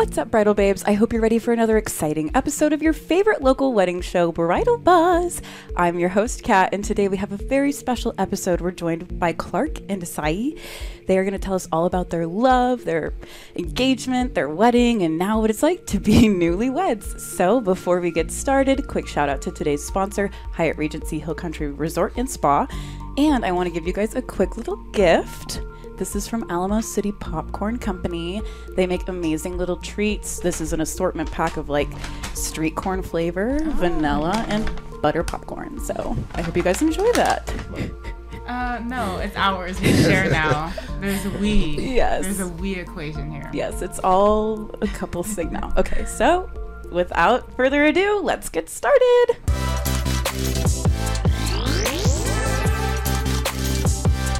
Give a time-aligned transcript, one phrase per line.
[0.00, 0.82] What's up, Bridal Babes?
[0.84, 4.78] I hope you're ready for another exciting episode of your favorite local wedding show, Bridal
[4.78, 5.42] Buzz.
[5.76, 8.62] I'm your host, Kat, and today we have a very special episode.
[8.62, 10.58] We're joined by Clark and Asai.
[11.06, 13.12] They are going to tell us all about their love, their
[13.56, 17.20] engagement, their wedding, and now what it's like to be newlyweds.
[17.20, 21.70] So, before we get started, quick shout out to today's sponsor, Hyatt Regency Hill Country
[21.70, 22.66] Resort and Spa.
[23.18, 25.60] And I want to give you guys a quick little gift.
[26.00, 28.40] This is from Alamo City Popcorn Company.
[28.74, 30.38] They make amazing little treats.
[30.38, 31.90] This is an assortment pack of like
[32.32, 33.70] street corn flavor, oh.
[33.72, 35.78] vanilla, and butter popcorn.
[35.78, 37.52] So I hope you guys enjoy that.
[38.46, 39.78] Uh, no, it's ours.
[39.78, 40.72] We share now.
[41.02, 41.76] There's a we.
[41.96, 42.24] Yes.
[42.24, 43.50] There's a we equation here.
[43.52, 45.70] Yes, it's all a couple thing now.
[45.76, 46.50] Okay, so
[46.90, 49.36] without further ado, let's get started.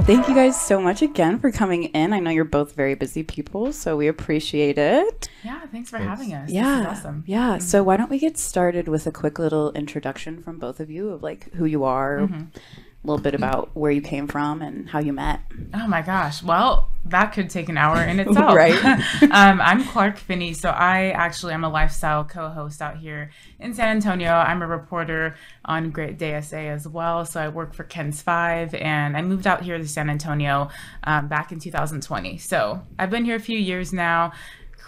[0.05, 2.13] Thank you guys so much again for coming in.
[2.13, 5.29] I know you're both very busy people, so we appreciate it.
[5.45, 6.11] Yeah, thanks for thanks.
[6.11, 6.51] having us.
[6.51, 7.23] Yeah, awesome.
[7.27, 7.53] Yeah.
[7.53, 7.61] Mm-hmm.
[7.61, 11.11] So why don't we get started with a quick little introduction from both of you
[11.11, 12.21] of like who you are.
[12.21, 12.59] Mm-hmm
[13.03, 15.41] a little bit about where you came from and how you met.
[15.73, 16.43] Oh my gosh.
[16.43, 18.55] Well, that could take an hour in itself.
[18.55, 18.85] right.
[19.23, 20.53] um, I'm Clark Finney.
[20.53, 24.33] So I actually am a lifestyle co-host out here in San Antonio.
[24.33, 25.35] I'm a reporter
[25.65, 27.25] on Great Day SA as well.
[27.25, 30.69] So I work for KENS 5 and I moved out here to San Antonio
[31.05, 32.37] um, back in 2020.
[32.37, 34.33] So I've been here a few years now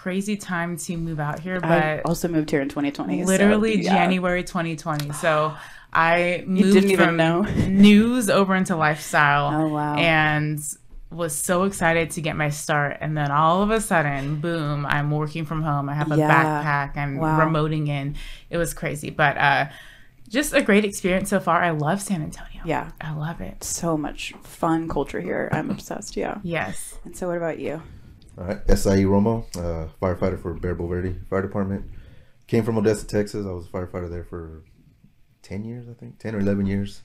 [0.03, 3.23] crazy time to move out here, but I also moved here in 2020.
[3.23, 3.95] Literally so, yeah.
[3.95, 5.13] January 2020.
[5.13, 5.55] So
[5.93, 7.15] I moved from
[7.81, 9.61] news over into lifestyle.
[9.61, 9.95] Oh wow!
[9.95, 10.59] And
[11.09, 14.85] was so excited to get my start, and then all of a sudden, boom!
[14.85, 15.87] I'm working from home.
[15.87, 16.29] I have a yeah.
[16.29, 16.97] backpack.
[16.97, 17.39] I'm wow.
[17.39, 18.17] remoting in.
[18.49, 19.69] It was crazy, but uh,
[20.27, 21.63] just a great experience so far.
[21.63, 22.61] I love San Antonio.
[22.65, 23.63] Yeah, I love it.
[23.63, 25.47] So much fun culture here.
[25.53, 26.17] I'm obsessed.
[26.17, 26.39] Yeah.
[26.43, 26.99] Yes.
[27.05, 27.81] And so, what about you?
[28.35, 31.85] All right, Asai Romo, uh, firefighter for Barabo Verde Fire Department.
[32.47, 33.45] Came from Odessa, Texas.
[33.45, 34.63] I was a firefighter there for
[35.43, 37.03] 10 years, I think, 10 or 11 years.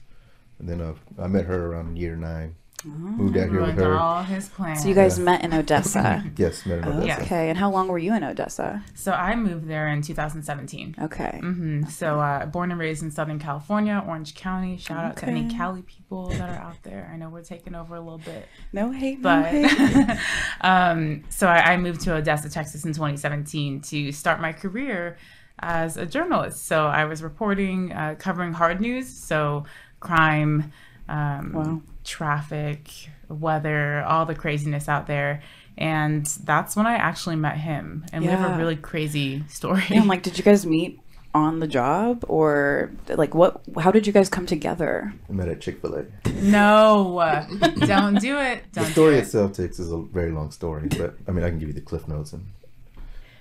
[0.57, 2.55] And then uh, I met her around year nine.
[2.85, 3.97] Oh, Moved out here with her.
[3.97, 4.81] All his plans.
[4.81, 5.25] So you guys yeah.
[5.25, 6.23] met in Odessa.
[6.37, 7.21] yes, met in Odessa.
[7.21, 8.83] Okay, and how long were you in Odessa?
[8.95, 10.95] So I moved there in 2017.
[11.01, 11.39] Okay.
[11.43, 11.85] Mm-hmm.
[11.85, 14.77] So uh, born and raised in Southern California, Orange County.
[14.77, 15.07] Shout okay.
[15.07, 17.09] out to any Cali people that are out there.
[17.13, 18.47] I know we're taking over a little bit.
[18.71, 20.19] No hate, but no hate.
[20.61, 25.17] um, so I, I moved to Odessa, Texas in 2017 to start my career
[25.61, 26.65] as a journalist.
[26.65, 29.65] So I was reporting, uh, covering hard news, so
[29.99, 30.71] crime,
[31.07, 31.81] um, wow.
[32.03, 32.89] Traffic,
[33.27, 35.41] weather, all the craziness out there.
[35.77, 38.05] And that's when I actually met him.
[38.11, 38.35] And yeah.
[38.35, 39.83] we have a really crazy story.
[39.89, 40.99] Yeah, I'm like, did you guys meet
[41.33, 45.61] on the job or like what how did you guys come together i met at
[45.61, 46.03] chick-fil-a
[46.41, 47.21] no
[47.85, 49.19] don't do it don't the story it.
[49.19, 51.81] itself takes is a very long story but i mean i can give you the
[51.81, 52.43] cliff notes and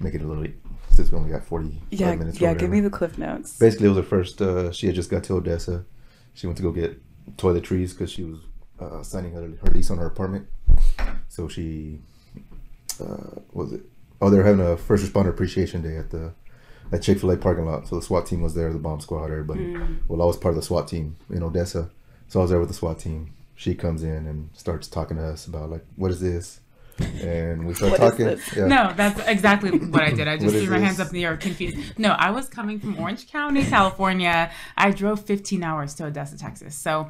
[0.01, 0.45] make it a little
[0.99, 2.41] since we only got 40 yeah, minutes.
[2.41, 3.57] Yeah, give me the cliff notes.
[3.57, 4.43] Basically, it was her first.
[4.43, 5.85] Uh, she had just got to Odessa.
[6.35, 7.01] She went to go get
[7.37, 8.39] toiletries because she was
[8.81, 10.47] uh, signing her, her lease on her apartment.
[11.29, 12.01] So she
[13.01, 13.83] uh, was it?
[14.21, 16.33] Oh, they're having a first responder appreciation day at the
[16.93, 17.87] at Chick Fil A parking lot.
[17.87, 19.75] So the SWAT team was there, the bomb squad, everybody.
[19.75, 19.99] Mm.
[20.09, 21.91] Well, I was part of the SWAT team in Odessa,
[22.29, 23.35] so I was there with the SWAT team.
[23.55, 26.61] She comes in and starts talking to us about like, what is this?
[27.01, 28.39] And we started talking.
[28.57, 28.67] Yeah.
[28.67, 30.29] No, that's exactly what I did.
[30.29, 30.87] I just threw my this?
[30.87, 31.99] hands up in the air, confused.
[31.99, 34.51] No, I was coming from Orange County, California.
[34.77, 36.75] I drove 15 hours to Odessa, Texas.
[36.75, 37.09] So,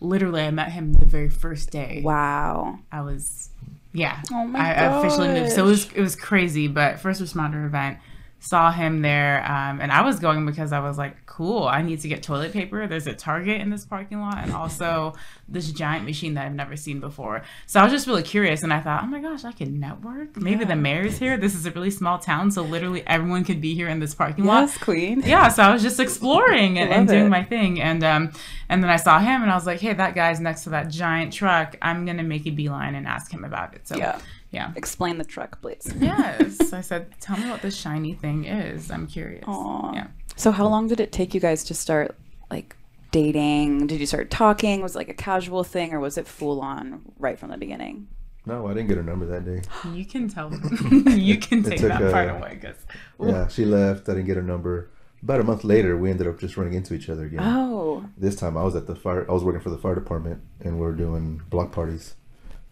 [0.00, 2.00] literally, I met him the very first day.
[2.04, 2.78] Wow.
[2.90, 3.50] I was,
[3.92, 4.22] yeah.
[4.32, 5.06] Oh my I gosh.
[5.06, 5.52] officially moved.
[5.52, 7.98] So it was it was crazy, but first responder event
[8.40, 12.00] saw him there um, and i was going because i was like cool i need
[12.00, 12.86] to get toilet paper.
[12.86, 15.14] There's a target in this parking lot and also
[15.48, 17.42] this giant machine that i've never seen before.
[17.66, 20.36] So i was just really curious and i thought oh my gosh i can network.
[20.36, 20.68] Maybe yeah.
[20.68, 21.36] the mayor's here.
[21.36, 24.44] This is a really small town so literally everyone could be here in this parking
[24.44, 24.60] yes, lot.
[24.62, 25.22] Yes queen.
[25.24, 28.32] Yeah so i was just exploring and, and, doing my thing and um
[28.68, 30.88] and then i saw him and i was like hey that guy's next to that
[30.88, 31.76] giant truck.
[31.82, 33.86] I'm gonna make a beeline and ask him about it.
[33.88, 34.20] So yeah
[34.50, 34.72] yeah.
[34.76, 35.92] Explain the truck, please.
[36.00, 36.72] Yes.
[36.72, 38.90] I said, tell me what this shiny thing is.
[38.90, 39.44] I'm curious.
[39.44, 39.94] Aww.
[39.94, 40.06] Yeah.
[40.36, 42.16] So how long did it take you guys to start
[42.50, 42.76] like
[43.10, 43.88] dating?
[43.88, 44.80] Did you start talking?
[44.80, 48.08] Was it like a casual thing or was it full on right from the beginning?
[48.46, 49.62] No, I didn't get her number that day.
[49.92, 50.50] You can tell.
[51.10, 52.76] you can take took, that uh, part away, cause
[53.20, 54.08] yeah, she left.
[54.08, 54.90] I didn't get her number.
[55.22, 57.40] About a month later, we ended up just running into each other again.
[57.42, 58.04] Oh.
[58.16, 59.28] This time, I was at the fire.
[59.28, 62.14] I was working for the fire department, and we were doing block parties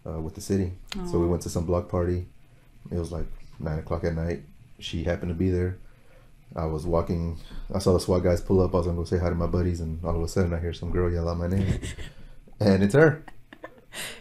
[0.07, 0.71] uh, with the city.
[0.91, 1.11] Aww.
[1.11, 2.27] So we went to some block party.
[2.91, 3.25] It was like
[3.59, 4.43] nine o'clock at night.
[4.79, 5.77] She happened to be there.
[6.55, 7.37] I was walking.
[7.73, 8.73] I saw the SWAT guys pull up.
[8.73, 10.59] I was gonna go say hi to my buddies, and all of a sudden I
[10.59, 11.79] hear some girl yell out my name,
[12.59, 13.23] and it's her.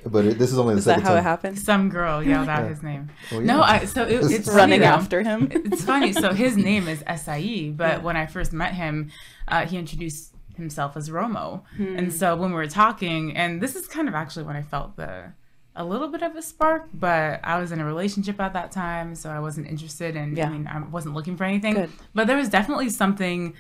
[0.06, 1.18] but it, this is only the Is that second how time.
[1.18, 1.58] it happened?
[1.58, 3.10] Some girl yelled out his name.
[3.32, 3.60] Oh, No.
[3.62, 5.48] I, so it, It's it's Running funny, after him.
[5.66, 6.12] It's funny.
[6.12, 7.98] So his name is Sai, but Yeah.
[7.98, 9.10] when I first met him,
[9.48, 11.62] uh, he introduced himself as Romo.
[11.76, 11.96] Hmm.
[11.98, 14.96] And so when we were talking, and this is kind of actually when I felt
[14.96, 15.32] the
[15.76, 19.14] a little bit of a spark, but I was in a relationship at that time,
[19.14, 20.34] so I wasn't interested in.
[20.34, 20.46] Yeah.
[20.46, 21.74] I mean, I wasn't looking for anything.
[21.74, 21.90] Good.
[22.14, 23.54] But there was definitely something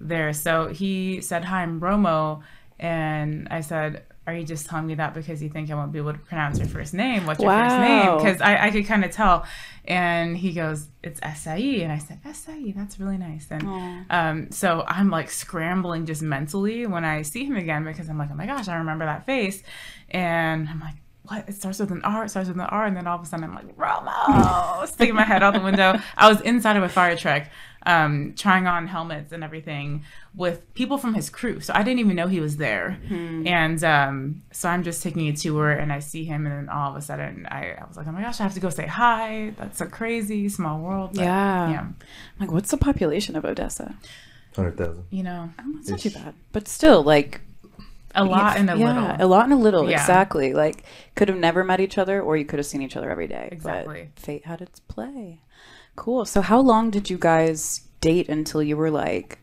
[0.00, 0.32] there.
[0.32, 2.42] So he said, "Hi, I'm Romo,"
[2.78, 4.04] and I said.
[4.28, 6.58] Are you just telling me that because you think I won't be able to pronounce
[6.58, 7.26] your first name?
[7.26, 8.16] What's your first name?
[8.16, 9.46] Because I, I could kind of tell.
[9.84, 11.58] And he goes, It's Sai.
[11.58, 13.46] And I said, Sai, that's really nice.
[13.52, 18.18] And um, so I'm like scrambling just mentally when I see him again because I'm
[18.18, 19.62] like, Oh my gosh, I remember that face.
[20.10, 20.96] And I'm like,
[21.28, 21.48] what?
[21.48, 22.86] It starts with an R, it starts with an R.
[22.86, 25.98] And then all of a sudden I'm like, Romo, sticking my head out the window.
[26.16, 27.44] I was inside of a fire truck
[27.84, 30.02] um, trying on helmets and everything
[30.34, 31.60] with people from his crew.
[31.60, 32.98] So I didn't even know he was there.
[33.08, 36.46] And um, so I'm just taking a tour and I see him.
[36.46, 38.54] And then all of a sudden I, I was like, oh my gosh, I have
[38.54, 39.52] to go say hi.
[39.56, 40.48] That's a crazy.
[40.48, 41.10] Small world.
[41.14, 41.70] But, Yeah.
[41.70, 41.80] Yeah.
[41.80, 41.96] I'm
[42.40, 43.94] like, what's the population of Odessa?
[44.54, 45.04] Hundred thousand.
[45.10, 46.34] You know, Oh, that's not too bad.
[46.52, 47.42] But still, like,
[48.16, 49.26] a lot and a yeah, little.
[49.26, 49.88] a lot and a little.
[49.88, 50.00] Yeah.
[50.00, 50.52] Exactly.
[50.52, 50.84] Like,
[51.14, 53.48] could have never met each other, or you could have seen each other every day.
[53.52, 54.10] Exactly.
[54.14, 55.40] But fate had its play.
[55.94, 56.24] Cool.
[56.24, 59.38] So, how long did you guys date until you were like,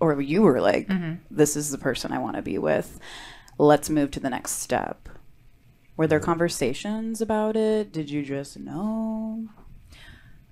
[0.00, 1.14] or you were like, Mm-hmm.
[1.30, 2.98] this is the person I want to be with?
[3.58, 5.08] Let's move to the next step.
[5.96, 7.92] Were there conversations about it?
[7.92, 9.48] Did you just know?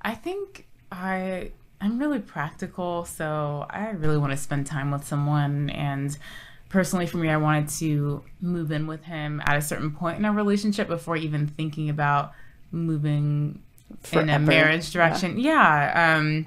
[0.01, 5.69] I think I I'm really practical, so I really want to spend time with someone
[5.71, 6.17] and
[6.75, 10.25] personally for me I wanted to move in with him at a certain point in
[10.25, 12.33] our relationship before even thinking about
[12.73, 13.63] moving
[14.11, 15.39] in a marriage direction.
[15.39, 16.17] Yeah.
[16.19, 16.47] Um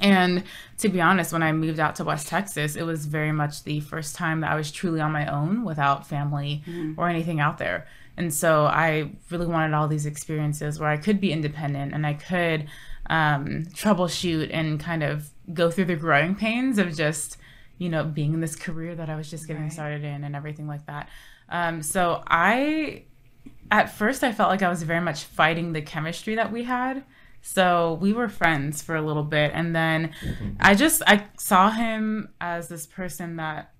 [0.00, 0.44] and
[0.78, 3.80] to be honest, when I moved out to West Texas, it was very much the
[3.80, 6.62] first time that I was truly on my own without family
[6.96, 7.86] or anything out there.
[8.16, 12.14] And so I really wanted all these experiences where I could be independent and I
[12.14, 12.68] could
[13.10, 17.36] um, troubleshoot and kind of go through the growing pains of just,
[17.78, 19.72] you know, being in this career that I was just getting Right.
[19.72, 21.08] started in and everything like that.
[21.48, 23.04] Um, so I,
[23.70, 27.04] at first, I felt like I was very much fighting the chemistry that we had.
[27.40, 30.12] So we were friends for a little bit, and then
[30.58, 33.72] I just I saw him as this person that,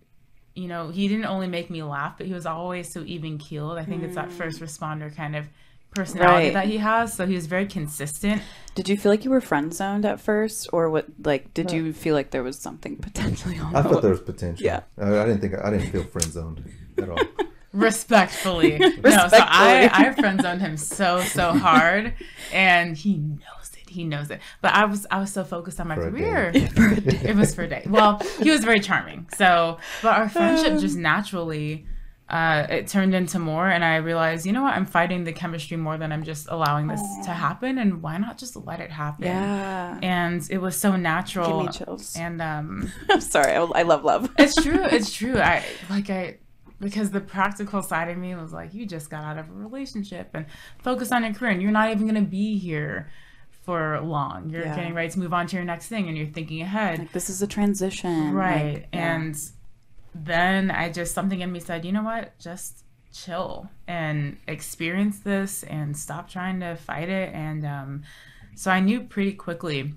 [0.54, 3.76] you know, he didn't only make me laugh, but he was always so even keeled.
[3.76, 5.46] I think it's that first responder kind of
[5.94, 6.52] personality Right.
[6.54, 7.14] that he has.
[7.14, 8.42] So he was very consistent.
[8.74, 11.06] Did you feel like you were friend zoned at first, or what?
[11.24, 14.20] Like, did you feel like there was something potentially on I the thought there was
[14.20, 14.64] potential.
[14.64, 14.82] Yeah.
[14.96, 17.18] I, I didn't think I didn't feel friend zoned at all.
[17.72, 18.78] Respectfully.
[18.78, 22.14] No, so I, I friend zoned him so, so hard
[22.52, 23.88] and he knows it.
[23.90, 24.40] He knows it.
[24.62, 26.52] But I was I was so focused on my For career.
[26.74, 27.20] For a day.
[27.30, 27.84] it was for a day.
[27.86, 29.28] Well, he was very charming.
[29.36, 31.86] So, but our friendship um, just naturally,
[32.30, 33.68] uh, it turned into more.
[33.68, 34.74] And I realized, you know what?
[34.74, 37.78] I'm fighting the chemistry more than I'm just allowing this to happen.
[37.78, 39.24] And why not just let it happen?
[39.24, 39.98] Yeah.
[40.02, 41.62] And it was so natural.
[41.62, 42.16] Give me chills.
[42.16, 43.52] And um, I'm sorry.
[43.52, 44.30] I, I love love.
[44.38, 44.84] it's true.
[44.90, 45.38] It's true.
[45.38, 46.38] I like I
[46.80, 50.30] because the practical side of me was like, you just got out of a relationship
[50.34, 50.46] and
[50.80, 53.10] focus on your career, and you're not even gonna be here
[53.64, 54.48] for long.
[54.50, 54.76] You're Yeah.
[54.76, 56.98] getting ready to move on to your next thing, and you're thinking ahead.
[57.00, 58.32] Like this is a transition.
[58.32, 58.74] Right.
[58.74, 59.14] Like, yeah.
[59.16, 59.36] And
[60.14, 62.38] then I just, something in me said, you know what?
[62.38, 67.32] Just chill and experience this and stop trying to fight it.
[67.34, 68.02] And um,
[68.54, 69.94] so I knew pretty quickly.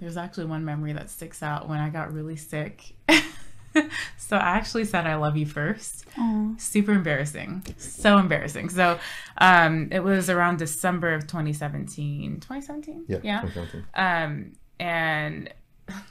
[0.00, 2.94] There's actually one memory that sticks out when I got really sick.
[4.16, 6.54] so I actually said, I love you first Aw.
[6.58, 8.98] super embarrassing so embarrassing so
[9.38, 13.18] um it was around december of 2017 2017 Yeah.
[13.22, 13.84] yeah or something.
[13.94, 15.52] um and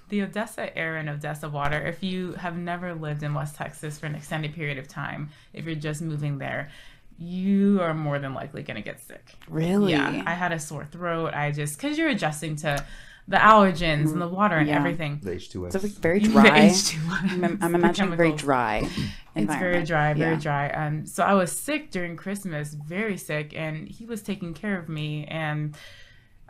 [0.10, 4.06] the odessa air and odessa water if you have never lived in west texas for
[4.06, 6.70] an extended period of time if you're just moving there
[7.18, 9.92] you are more than likely going to get sick Really?
[9.92, 12.86] yeah i had a sore throat i just because you're adjusting to
[13.28, 14.78] the allergens and the water and Yeah.
[14.78, 15.76] everything The H two S.
[15.76, 16.50] It's like very The dry.
[16.70, 18.90] H2S, I'm, I'm imagining very dry.
[19.36, 20.40] It's very dry, very Yeah.
[20.40, 20.70] dry.
[20.72, 24.90] Um, so I was sick during Christmas, very sick, and he was taking care of
[24.90, 25.26] me.
[25.26, 25.78] And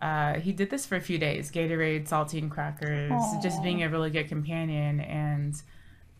[0.01, 3.11] uh, he did this for a few days: Gatorade, saltine crackers,
[3.43, 4.99] just being a really good companion.
[5.01, 5.61] And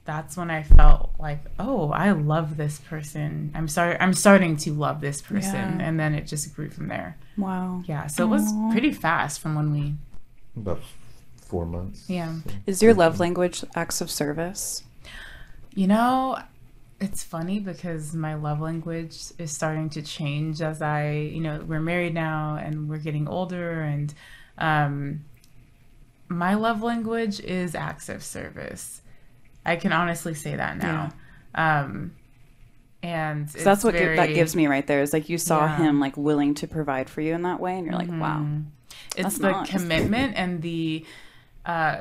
[0.05, 3.51] that's when I felt like, oh, I love this person.
[3.53, 5.79] I'm sorry, I'm starting to love this person.
[5.79, 5.85] Yeah.
[5.87, 7.17] And then it just grew from there.
[7.37, 7.83] Wow.
[7.85, 8.07] Yeah.
[8.07, 9.93] So it was pretty fast from when we.
[10.57, 10.81] About
[11.37, 12.09] four months.
[12.09, 12.33] Yeah.
[12.45, 14.83] So- Is your love language acts of service?
[15.75, 16.39] You know,
[17.01, 21.79] it's funny because my love language is starting to change as I, you know, we're
[21.79, 24.13] married now and we're getting older and
[24.57, 25.23] um
[26.27, 29.01] my love language is acts of service.
[29.65, 31.11] I can honestly say that now.
[31.55, 32.13] Um
[33.01, 35.77] and So that's what gi- that gives me right there is like you saw Yeah.
[35.77, 38.45] him like willing to provide for you in that way, and you're like, wow,
[39.15, 39.69] It's the nice.
[39.69, 41.05] commitment and the
[41.65, 41.97] uh,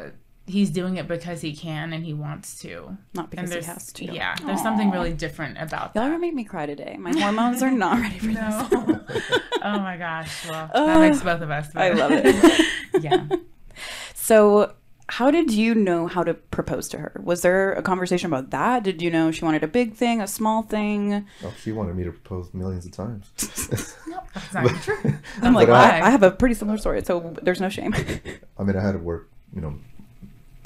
[0.48, 2.96] he's doing it because he can and he wants to.
[3.14, 4.04] not because he has to.
[4.06, 6.08] yeah, there's something really different about Y'all that.
[6.10, 6.96] gonna make me cry today.
[6.98, 9.24] My hormones are not ready for this.
[9.62, 10.48] Oh my gosh.
[10.48, 11.68] Well, Uh, that makes both of us.
[11.74, 12.66] I love it.
[13.02, 13.26] yeah.
[14.14, 14.72] So,
[15.08, 17.20] how did you know how to propose to her?
[17.24, 18.84] Was there a conversation about that?
[18.84, 21.26] Did you know she wanted a big thing, a small thing?
[21.42, 23.32] Oh, she wanted me to propose millions of times.
[24.06, 25.14] Nope, that's not true.
[25.42, 27.68] I'm like, But well, I- I, I have a pretty similar story, so there's no
[27.68, 27.94] shame.
[28.58, 29.74] I mean, I had to work, you know,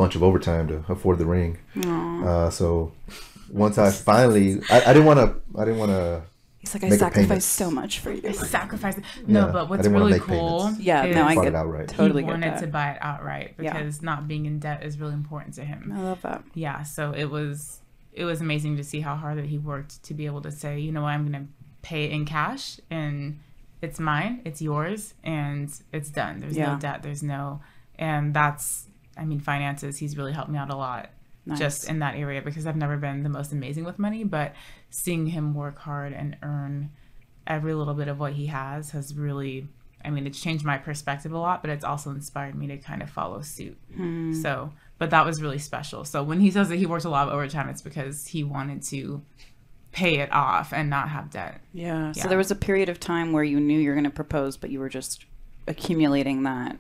[0.02, 1.59] bunch of overtime to afford the ring.
[1.76, 2.92] Uh, so
[3.50, 6.23] once I finally, I, I didn't want to, I didn't want to.
[6.59, 8.32] He's like, I Make a sacrificed so much for you.
[8.35, 8.97] Sacrifice.
[8.97, 9.04] it.
[9.26, 10.80] No, Yeah, but I what's didn't really make cool payments.
[10.80, 11.88] Yeah, is no, I get it outright.
[11.88, 12.61] totally he get wanted that.
[12.61, 13.73] to buy it outright Yeah.
[13.73, 15.92] because not being in debt is really important to him.
[15.94, 16.44] I love that.
[16.54, 17.80] yeah so it was
[18.12, 20.78] it was amazing to see how hard that he worked to be able to say
[20.78, 21.47] you know what i'm gonna
[21.80, 23.40] pay it in cash and
[23.80, 26.75] it's mine it's yours and it's done there's Yeah.
[26.75, 27.61] no debt there's no
[27.99, 31.11] and that's i mean finances he's really helped me out a lot
[31.45, 31.59] Nice.
[31.59, 34.54] just in that area because i've never been the most amazing with money but
[34.90, 36.90] seeing him work hard and earn
[37.47, 39.66] every little bit of what he has has really
[40.04, 43.02] i mean it's changed my perspective a lot but it's also inspired me to kind
[43.02, 44.33] of follow suit Hmm.
[44.33, 46.04] so, but that was really special.
[46.04, 48.83] So when he says that he worked a lot of overtime, it's because he wanted
[48.85, 49.21] to
[49.90, 51.61] pay it off and not have debt.
[51.75, 52.12] Yeah.
[52.12, 54.57] So there was a period of time where you knew you were going to propose,
[54.57, 55.25] but you were just
[55.66, 56.76] accumulating that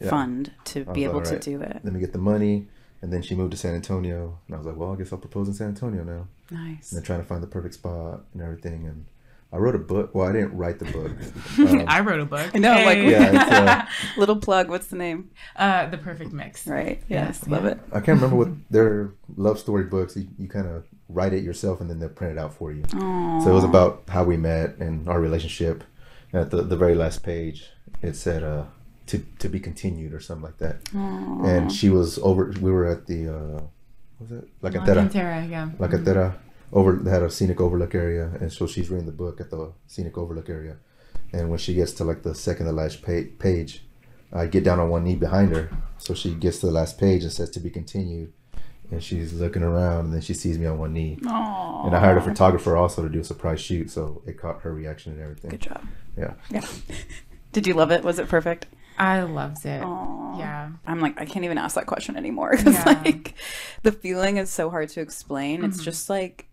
[0.00, 0.10] Yeah.
[0.10, 1.80] fund to be able like, to do it.
[1.82, 2.66] Let me get the money.
[3.02, 4.38] And then she moved to San Antonio.
[4.46, 6.28] And I was like, well, I guess I'll propose in San Antonio now.
[6.50, 6.90] Nice.
[6.90, 8.86] And then trying to find the perfect spot and everything.
[8.86, 9.04] And
[9.52, 10.14] I wrote a book.
[10.14, 11.12] Well, I didn't write the book.
[11.58, 12.50] Um, I wrote a book.
[12.54, 13.86] I know, like- yeah, it's, uh,
[14.20, 14.68] Little plug.
[14.68, 15.30] What's the name?
[15.56, 16.66] uh, the perfect mix.
[16.66, 17.02] Right.
[17.08, 17.40] Yes.
[17.40, 17.78] Yes, love it.
[17.92, 20.16] I can't remember what their love story books.
[20.16, 22.82] You, you kind of write it yourself and then they'll print it out for you.
[22.82, 23.42] Aww.
[23.44, 25.84] So it was about how we met and our relationship.
[26.32, 27.70] And at the, the very last page,
[28.02, 28.64] it said uh,
[29.06, 30.76] to to be continued or something like that.
[30.92, 32.52] And she was over.
[32.60, 33.62] We were at the uh,
[34.18, 35.08] what was it La La Cantera?
[35.08, 35.70] Cantera, yeah.
[35.78, 36.34] La Cantera
[36.72, 36.92] over.
[36.96, 40.16] They had a scenic overlook area, and so she's reading the book at the scenic
[40.18, 40.76] overlook area.
[41.32, 43.82] And when she gets to like the second to last page,
[44.32, 45.70] I get down on one knee behind her.
[45.98, 48.32] So she gets to the last page and says to be continued.
[48.88, 51.18] And she's looking around, and then she sees me on one knee.
[51.22, 51.86] Aww.
[51.86, 54.72] And I hired a photographer also to do a surprise shoot, so it caught her
[54.72, 55.50] reaction and everything.
[55.50, 55.84] Good job.
[56.16, 56.34] Yeah.
[56.50, 56.64] Yeah.
[57.52, 58.04] Did you love it?
[58.04, 58.66] Was it perfect?
[58.98, 59.82] I loved it.
[59.82, 60.38] Aww.
[60.38, 60.70] Yeah.
[60.86, 62.84] I'm like, I can't even ask that question anymore because Yeah.
[62.84, 63.04] Mm-hmm.
[63.04, 63.34] like
[63.82, 65.64] the feeling is so hard to explain.
[65.64, 66.46] It's just like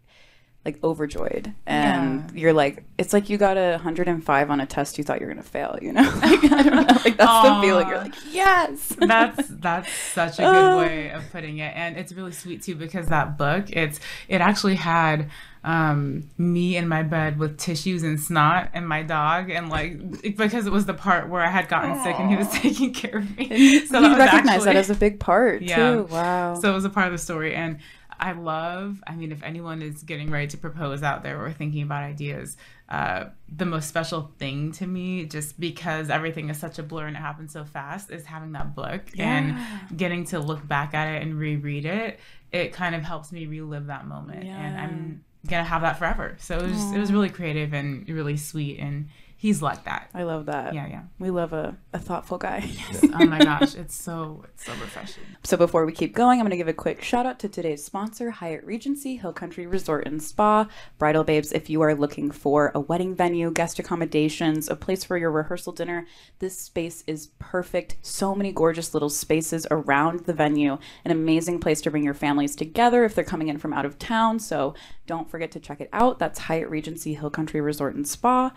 [0.65, 1.53] like overjoyed.
[1.65, 2.39] And Yeah.
[2.41, 5.33] you're like it's like you got a 105 on a test you thought you were
[5.33, 6.03] gonna fail you know?
[6.23, 7.01] Like i don't know.
[7.03, 7.87] Like that's the feeling.
[7.87, 8.95] You're like yes.
[8.97, 11.73] That's that's such a good way of putting it.
[11.75, 15.29] And it's really sweet too because that book it's it actually had
[15.65, 19.97] um me in my bed with tissues and snot and my dog and like
[20.35, 23.19] because it was the part where i had gotten sick and he was taking care
[23.19, 23.85] of me.
[23.85, 25.75] So that you was recognize that as a big part Yeah.
[25.75, 26.03] too.
[26.11, 26.55] Wow.
[26.59, 27.55] So it was a part of the story.
[27.55, 27.79] And
[28.23, 31.83] i love i mean if anyone is getting ready to propose out there or thinking
[31.83, 32.57] about ideas
[32.89, 33.25] uh,
[33.55, 37.19] the most special thing to me just because everything is such a blur and it
[37.19, 39.37] happens so fast is having that book Yeah.
[39.37, 42.19] and getting to look back at it and reread it.
[42.51, 46.35] It kind of helps me relive that moment and i'm gonna have that forever.
[46.39, 49.09] So it was, it was really creative and really sweet and
[49.43, 53.03] he's like that i love that yeah yeah we love a, a thoughtful guy Yes.
[53.13, 56.51] oh my gosh it's so it's so refreshing So before we keep going, I'm going
[56.51, 60.23] to give a quick shout out to today's sponsor, Hyatt Regency Hill Country Resort and
[60.23, 60.67] Spa.
[60.97, 65.17] Bridal Babes, if you are looking for a wedding venue, guest accommodations, a place for
[65.17, 66.07] your rehearsal dinner,
[66.39, 67.97] this space is perfect.
[68.01, 70.77] So many gorgeous little spaces around the venue.
[71.03, 73.99] An amazing place to bring your families together if they're coming in from out of
[73.99, 74.39] town.
[74.39, 76.19] So don't forget to check it out.
[76.19, 78.53] That's Hyatt Regency Hill Country Resort and Spa.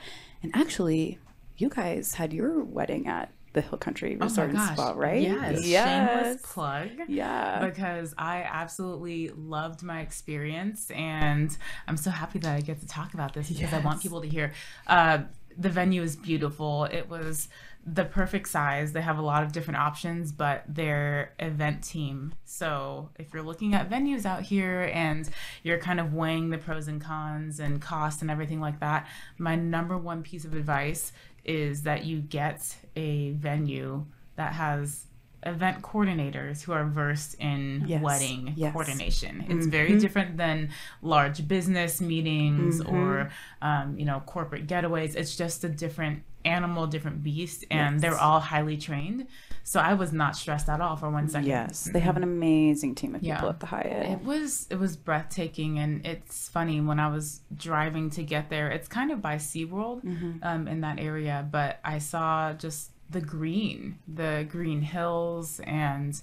[0.52, 1.18] And actually,
[1.56, 5.22] you guys had your wedding at the Hill Country Resort and Spa, right?
[5.22, 5.66] Yes.
[5.66, 5.88] Yes.
[5.88, 6.90] Shameless plug.
[7.08, 7.66] Yeah.
[7.66, 11.56] Because I absolutely loved my experience and
[11.88, 14.28] I'm so happy that I get to talk about this because I want people to
[14.28, 14.52] hear.
[14.86, 15.20] Uh,
[15.58, 16.84] the venue is beautiful.
[16.84, 17.48] It was
[17.86, 18.92] the perfect size.
[18.92, 22.34] They have a lot of different options, but their event team.
[22.44, 25.28] So if you're looking at venues out here and
[25.62, 29.06] you're kind of weighing the pros and cons and cost and everything like that,
[29.38, 31.12] my number one piece of advice
[31.44, 35.06] is that you get a venue that has
[35.46, 38.72] event coordinators who are versed in Yes, wedding yes.
[38.72, 39.44] coordination.
[39.48, 40.70] It's very different than
[41.02, 43.30] large business meetings or
[43.62, 45.14] um, you know corporate getaways.
[45.16, 48.02] It's just a different animal, different beast, and Yes.
[48.02, 49.26] they're all highly trained.
[49.64, 51.48] So I was not stressed at all for one second.
[51.48, 53.48] Yes, they have an amazing team of people Yeah.
[53.48, 54.06] at the Hyatt.
[54.12, 58.70] It was it was breathtaking, and it's funny when I was driving to get there.
[58.70, 60.32] It's kind of by SeaWorld Mm-hmm.
[60.42, 66.20] um, in that area, but I saw just the green, the green hills, and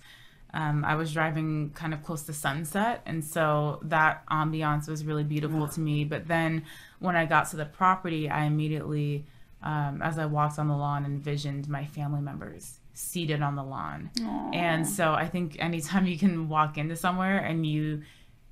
[0.54, 5.24] um, I was driving kind of close to sunset, and so that ambiance was really
[5.24, 6.04] beautiful to me.
[6.04, 6.64] But then
[7.00, 9.26] when I got to the property, I immediately,
[9.64, 14.12] um, as I walked on the lawn, envisioned my family members seated on the lawn.
[14.54, 18.04] And so I think anytime you can walk into somewhere and you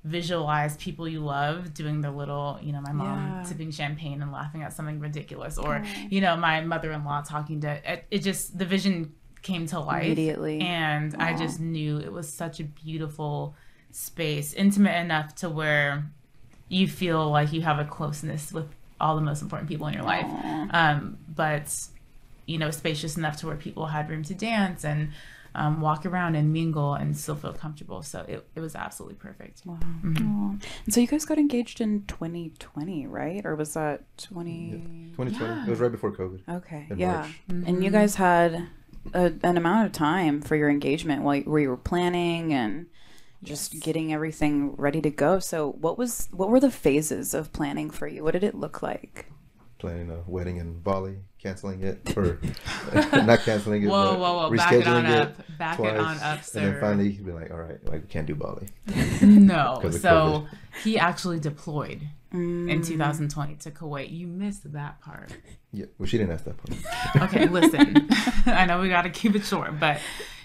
[0.04, 3.48] visualize people you love doing their little, you know, my mom Yeah.
[3.48, 7.60] tipping champagne and laughing at something ridiculous, or, you know, my mother in law talking
[7.60, 10.04] to it, it just, the vision came to life.
[10.04, 10.60] Immediately.
[10.60, 13.54] And I just knew it was such a beautiful
[13.92, 16.10] space, intimate enough to where
[16.68, 18.66] you feel like you have a closeness with
[19.00, 20.26] all the most important people in your life.
[20.70, 21.74] Um, but,
[22.46, 25.10] you know, spacious enough to where people had room to dance and
[25.54, 28.02] um, walk around and mingle and still feel comfortable.
[28.02, 29.62] So it, it was absolutely perfect.
[29.64, 29.78] Wow.
[29.82, 30.08] Aw.
[30.10, 33.44] And so you guys got engaged in 2020, right?
[33.44, 35.12] Or was that 20?
[35.16, 35.66] 2020.
[35.66, 36.40] It was right before COVID.
[36.48, 36.86] Okay.
[36.90, 37.28] In yeah.
[37.48, 37.66] March.
[37.66, 38.68] And you guys had
[39.12, 42.86] a, an amount of time for your engagement while where you were planning and
[43.42, 45.38] just getting everything ready to go.
[45.38, 48.22] So what was what were the phases of planning for you?
[48.22, 49.26] What did it look like?
[49.82, 52.38] Planning a wedding in Bali, canceling it, or
[53.12, 54.56] not canceling it, Whoa, but whoa, whoa.
[54.56, 55.58] Back it on rescheduling up.
[55.58, 58.06] Back it twice, on up, And then finally, he'd be like, "All right, like we
[58.08, 58.68] can't do Bali."
[59.22, 60.46] no, So
[60.84, 62.70] he actually deployed Mm.
[62.70, 64.10] in 2020 to Kuwait.
[64.10, 65.36] You missed that part.
[65.70, 67.24] Yeah, well, she didn't ask that part.
[67.24, 68.08] Okay, listen.
[68.46, 69.98] I know we got to keep it short, but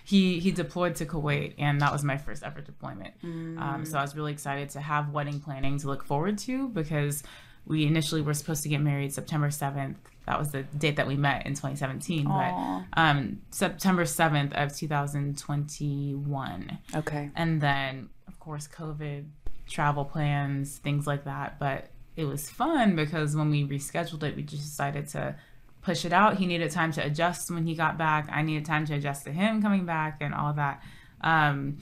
[0.04, 3.14] he he deployed to Kuwait, and that was my first ever deployment.
[3.24, 7.24] Um, so I was really excited to have wedding planning to look forward to because
[7.68, 9.96] we initially were supposed to get married September 7th.
[10.26, 12.28] That was the date that we met in 2017.
[12.28, 12.84] Aw.
[12.94, 17.30] But um, September 7th of 2021 Okay.
[17.36, 19.26] and then of course covid
[19.68, 24.44] travel plans things like that but it was fun because when we rescheduled it we
[24.44, 25.36] just decided to
[25.82, 28.86] push it out he needed time to adjust when he got back i needed time
[28.86, 30.82] to adjust to him coming back and all that
[31.22, 31.78] um,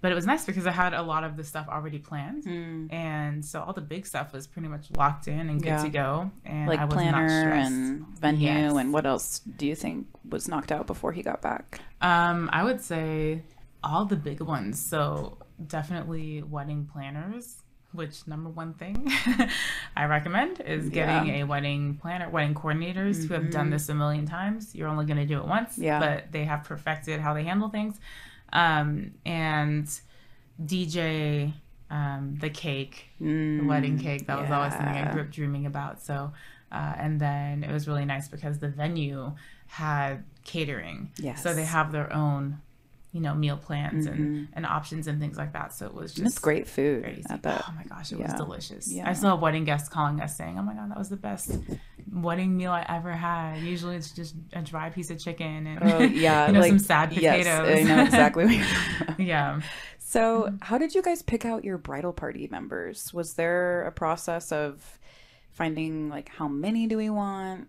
[0.00, 2.46] but it was nice because i had a lot of the stuff already planned
[2.92, 5.82] and so all the big stuff was pretty much locked in and good Yeah.
[5.82, 8.76] to go and Like i was planner not stressed and venue Yes.
[8.76, 11.80] and what else do you think was knocked out before he got back?
[12.00, 13.42] Um, I would say
[13.82, 14.78] all the big ones.
[14.78, 19.10] So definitely wedding planners, which number one thing
[19.96, 21.42] I recommend is getting Yeah.
[21.42, 24.74] a wedding planner, wedding coordinators who have done this a million times.
[24.74, 25.98] You're only going to do it once, Yeah.
[25.98, 27.98] but they have perfected how they handle things.
[28.52, 29.88] Um, and
[30.62, 31.52] DJ,
[31.90, 34.26] um, the cake, the wedding cake.
[34.26, 36.02] That was always something I grew up dreaming about.
[36.02, 36.32] So,
[36.72, 39.32] uh, and then it was really nice because the venue
[39.66, 41.10] had catering.
[41.18, 41.42] Yes.
[41.42, 42.60] So they have their own,
[43.12, 44.52] you know, meal plans and, mm-hmm.
[44.52, 45.72] and options and things like that.
[45.72, 47.22] So it was just it's great food crazy.
[47.30, 48.92] Oh my gosh, it was delicious.
[48.92, 49.08] Yeah.
[49.08, 51.56] I have wedding guests calling us saying, "Oh my god, that was the best
[52.12, 55.98] wedding meal I ever had." Usually it's just a dry piece of chicken and Oh
[56.02, 57.46] yeah, you know, like some sad potatoes.
[57.46, 59.20] Yes, I know exactly what you're talking about.
[59.20, 59.60] yeah.
[59.98, 60.56] So, mm-hmm.
[60.62, 63.12] how did you guys pick out your bridal party members?
[63.14, 64.98] Was there a process of
[65.52, 67.68] finding like how many do we want?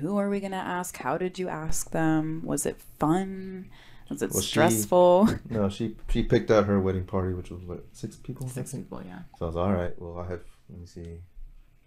[0.00, 0.96] Who are we going to ask?
[0.96, 2.42] How did you ask them?
[2.44, 3.70] Was it fun?
[4.10, 5.28] Was it Well, she- stressful?
[5.50, 8.48] No, she she picked out her wedding party, which was what six people.
[8.48, 9.20] Six people, yeah.
[9.38, 9.94] So I was all right.
[10.00, 11.20] Well, I have let me see,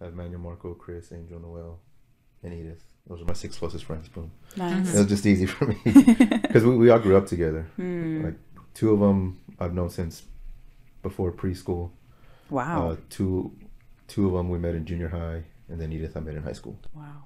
[0.00, 1.78] I have Manuel, Marco, Chris, Angel, Noel,
[2.42, 2.82] and Edith.
[3.08, 4.08] Those are my six closest friends.
[4.08, 4.30] Boom.
[4.56, 4.94] Nice.
[4.94, 5.76] It was just easy for me
[6.42, 7.66] because we, we all grew up together.
[7.76, 8.24] Hmm.
[8.24, 8.34] Like
[8.74, 10.22] two of them I've known since
[11.02, 11.90] before preschool.
[12.50, 12.90] Wow.
[12.90, 13.52] Uh, two
[14.08, 16.52] two of them we met in junior high, and then Edith I met in high
[16.52, 16.78] school.
[16.94, 17.24] wow.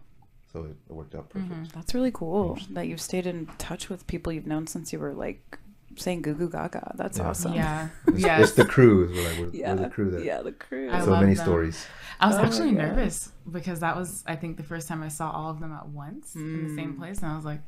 [0.53, 1.73] So it, it worked out perfect.
[1.75, 5.15] That's really cool that you've stayed in touch with people you've known since you were
[5.15, 5.59] like
[5.97, 6.95] saying goo goo gaga.
[6.97, 7.29] That's Yeah.
[7.29, 7.55] awesome.
[7.55, 7.89] Yeah.
[8.09, 8.41] It's, yes.
[8.43, 9.09] it's the crew.
[9.13, 9.75] We're like we're, Yeah.
[9.75, 10.91] we're the crew that yeah, the crew.
[10.91, 11.45] I so love many them.
[11.45, 11.87] stories.
[12.21, 12.83] I was Oh actually gosh.
[12.89, 15.89] nervous because that was, I think, the first time I saw all of them at
[15.89, 16.77] once in the Mm.
[16.77, 17.61] same place, and I was like,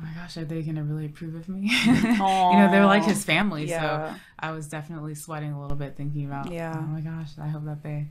[0.00, 3.24] "Oh my gosh, are they gonna really approve of me?" you know, they're like his
[3.24, 4.14] family, Yeah.
[4.14, 6.74] so I was definitely sweating a little bit, thinking about, Yeah.
[6.76, 8.08] "Oh my gosh, I hope that they,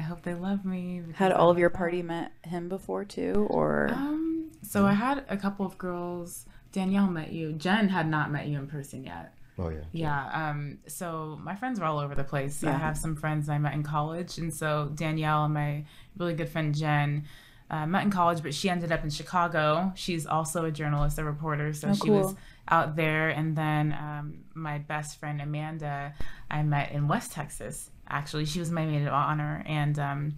[0.00, 3.46] I hope they love me." Had all of your them." party met him before too,
[3.50, 6.46] or Um, so I had a couple of girls.
[6.72, 7.52] Danielle met you.
[7.52, 9.34] Jen had not met you in person yet.
[9.58, 9.84] Oh yeah.
[9.92, 10.48] Yeah.
[10.50, 12.64] Um, so my friends were all over the place.
[12.64, 15.84] I have some friends I met in college, and so Danielle and my
[16.16, 17.24] really good friend Jen
[17.70, 19.92] uh, met in college, but she ended up in Chicago.
[19.94, 22.34] She's also a journalist, a reporter, so Oh, she was
[22.68, 23.28] out there.
[23.28, 26.14] And then um, my best friend Amanda,
[26.50, 27.90] I met in West Texas.
[28.10, 30.36] Actually, she was my maid of honor, and um,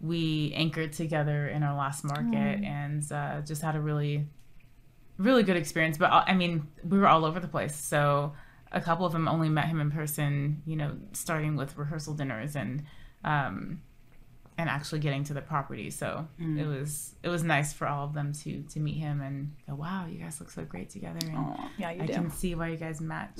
[0.00, 4.26] we anchored together in our last market, and uh, just had a really
[5.18, 5.98] really good experience.
[5.98, 7.74] But uh, I mean, we were all over the place.
[7.74, 8.32] So
[8.72, 10.62] a couple of them only met him in person.
[10.64, 12.84] You know, starting with rehearsal dinners and
[13.24, 13.82] um,
[14.58, 15.88] and actually getting to the property.
[15.88, 16.58] So Mm.
[16.58, 19.74] it was it was nice for all of them to to meet him and go,
[19.76, 21.18] wow, you guys look so great together.
[21.26, 22.12] And Aw, yeah, you I do.
[22.12, 23.38] can see why you guys match.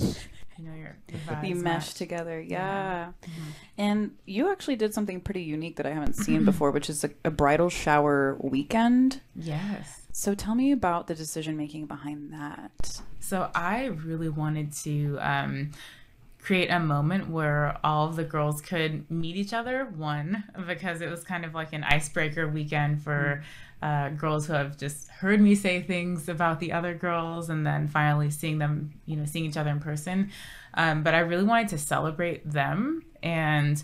[0.57, 1.93] You know, your, your you mesh match.
[1.93, 2.57] together, yeah.
[2.57, 3.05] Yeah.
[3.29, 3.49] Mm-hmm.
[3.77, 7.09] And you actually did something pretty unique that I haven't seen before, which is a,
[7.23, 9.21] a bridal shower weekend.
[9.35, 10.01] Yes.
[10.11, 13.01] So tell me about the decision making behind that.
[13.21, 15.71] So I really wanted to um,
[16.41, 19.85] create a moment where all of the girls could meet each other.
[19.95, 23.43] One, because it was kind of like an icebreaker weekend for
[23.81, 27.87] uh, girls who have just heard me say things about the other girls, and then
[27.87, 30.31] finally seeing them, you know, seeing each other in person.
[30.73, 33.83] Um, but I really wanted to celebrate them and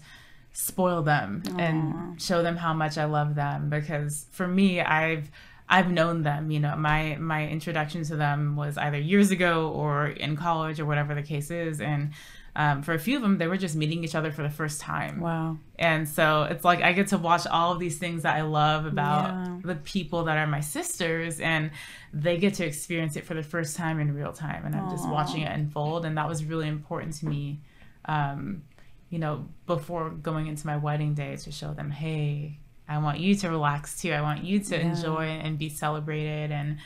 [0.56, 5.30] spoil them and show them how much I love them because for me I've
[5.68, 10.08] I've known them you know my my introduction to them was either years ago or
[10.08, 12.12] in college or whatever the case is and
[12.58, 14.80] um, for a few of them they were just meeting each other for the first
[14.82, 15.58] time Wow.
[15.78, 18.86] and so it's like I get to watch all of these things that I love
[18.86, 19.58] about Yeah.
[19.64, 21.72] the people that are my sisters, and
[22.14, 24.66] they get to experience it for the first time in real time.
[24.66, 27.60] And I'm just watching it unfold, and that was really important to me.
[28.06, 28.64] Um,
[29.10, 33.36] you know, before going into my wedding day, to show them, hey, I want you
[33.36, 34.12] to relax too.
[34.12, 34.84] I want you to Yeah.
[34.90, 36.52] enjoy and be celebrated.
[36.52, 36.78] And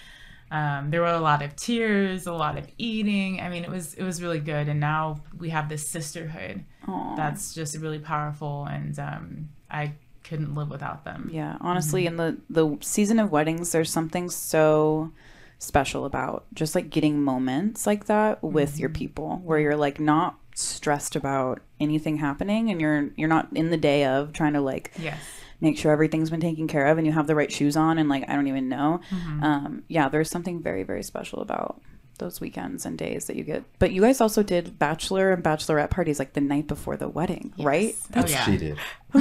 [0.51, 3.39] um, there were a lot of tears, a lot of eating.
[3.41, 4.67] I mean, it was it was really good.
[4.67, 7.15] And now we have this sisterhood Aw.
[7.15, 12.19] that's just really powerful and um, i couldn't live without them Yeah, honestly, Mm-hmm.
[12.19, 15.11] in the the season of weddings, there's something so
[15.59, 18.79] special about just like getting moments like that with Mm-hmm.
[18.79, 23.69] your people, where you're like not stressed about anything happening, and you're you're not in
[23.69, 25.19] the day of trying to like yes
[25.61, 28.09] make sure everything's been taken care of, and you have the right shoes on, and
[28.09, 29.01] like I don't even know.
[29.09, 29.43] Mm-hmm.
[29.43, 31.81] Um, yeah, there's something very very special about
[32.19, 33.63] those weekends and days that you get.
[33.79, 37.53] But you guys also did bachelor and bachelorette parties like the night before the wedding,
[37.57, 37.95] right?
[38.11, 38.77] That's oh yeah she did.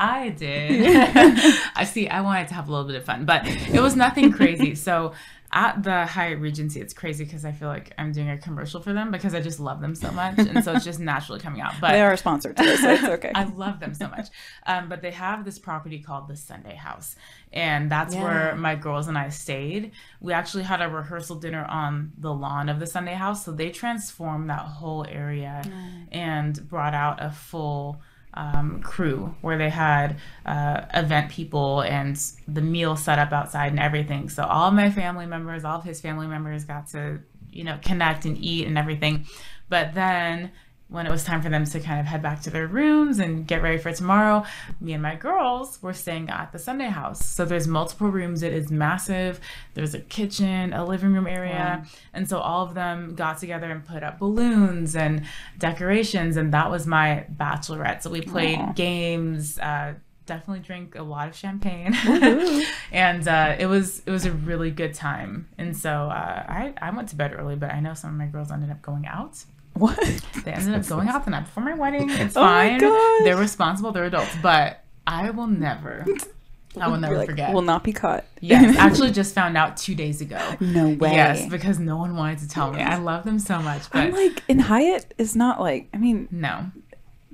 [0.00, 0.84] i did
[1.76, 4.32] i see i wanted to have a little bit of fun but it was nothing
[4.32, 5.12] crazy so
[5.54, 8.92] at the Hyatt Regency, it's crazy because I feel like I'm doing a commercial for
[8.92, 11.74] them because I just love them so much, and so it's just naturally coming out.
[11.80, 13.30] But They are a sponsor today, so it's okay.
[13.34, 14.26] I love them so much.
[14.66, 17.14] Um, but they have this property called the Sunday House,
[17.52, 18.22] and that's Yeah.
[18.24, 19.92] where my girls and I stayed.
[20.20, 23.70] We actually had a rehearsal dinner on the lawn of the Sunday House, so they
[23.70, 25.62] transformed that whole area
[26.10, 28.00] and brought out a full.
[28.36, 33.78] Um, crew where they had uh, event people and the meal set up outside and
[33.78, 34.28] everything.
[34.28, 37.20] So all my family members, all of his family members got to,
[37.52, 39.26] you know, connect and eat and everything.
[39.68, 40.50] But then
[40.88, 43.46] when it was time for them to kind of head back to their rooms and
[43.46, 44.44] get ready for tomorrow,
[44.80, 47.24] me and my girls were staying at the Sunday house.
[47.24, 48.42] So there's multiple rooms.
[48.42, 49.40] It is massive.
[49.72, 51.84] There's a kitchen, a living room area.
[52.12, 55.24] And so all of them got together and put up balloons and
[55.58, 56.36] decorations.
[56.36, 58.02] And that was my bachelorette.
[58.02, 59.94] So we played games, uh,
[60.26, 61.94] definitely drank a lot of champagne.
[62.92, 65.48] and uh, it was it was a really good time.
[65.58, 68.26] And so uh, I, I went to bed early, but I know some of my
[68.26, 69.44] girls ended up going out.
[69.74, 69.98] What?
[70.44, 72.08] They ended up going out the night before my wedding.
[72.10, 73.24] It's Oh my fine.
[73.24, 73.92] They're responsible.
[73.92, 74.34] They're adults.
[74.42, 76.06] But I will never.
[76.80, 77.52] I will never like, forget.
[77.52, 78.24] Will not be caught.
[78.40, 80.40] yes, actually, just found out two days ago.
[80.60, 81.12] No way.
[81.12, 82.82] Yes, because no one wanted to tell me.
[82.82, 85.88] I love them so much, but I'm like, in Hyatt is not like.
[85.94, 86.66] I mean, no,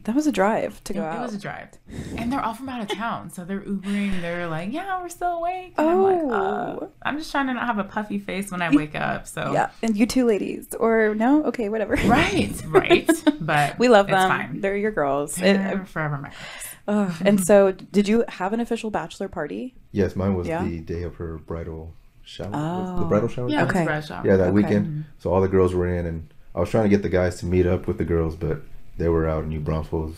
[0.04, 1.22] that was a drive to it, go it out.
[1.22, 1.68] was a drive,
[2.16, 4.20] and they're all from out of town, so they're Ubering.
[4.20, 6.90] They're like, "Yeah, we're still awake." And I'm like, uh, Oh.
[7.02, 9.26] I'm just trying to not have a puffy face when I wake up.
[9.26, 11.44] So yeah, and you two ladies, or no?
[11.44, 11.94] Okay, whatever.
[12.06, 13.10] right, right.
[13.40, 14.28] But we love it's them.
[14.28, 14.60] Fine.
[14.60, 15.34] They're your girls.
[15.36, 17.10] They're forever my girls.
[17.10, 17.22] ugh.
[17.24, 19.74] and so, did you have an official bachelor party?
[19.92, 20.64] Yes, mine was Yeah?
[20.64, 22.50] the day of her bridal shower.
[22.52, 22.98] Oh.
[23.00, 23.48] The bridal shower.
[23.48, 23.82] Yeah, Okay.
[23.82, 23.96] okay.
[23.98, 24.24] It's a shop.
[24.26, 24.52] Yeah, that Okay.
[24.52, 25.04] weekend.
[25.18, 27.46] So all the girls were in, and I was trying to get the guys to
[27.46, 28.62] meet up with the girls, but
[29.00, 30.14] they were out in New Braunfels.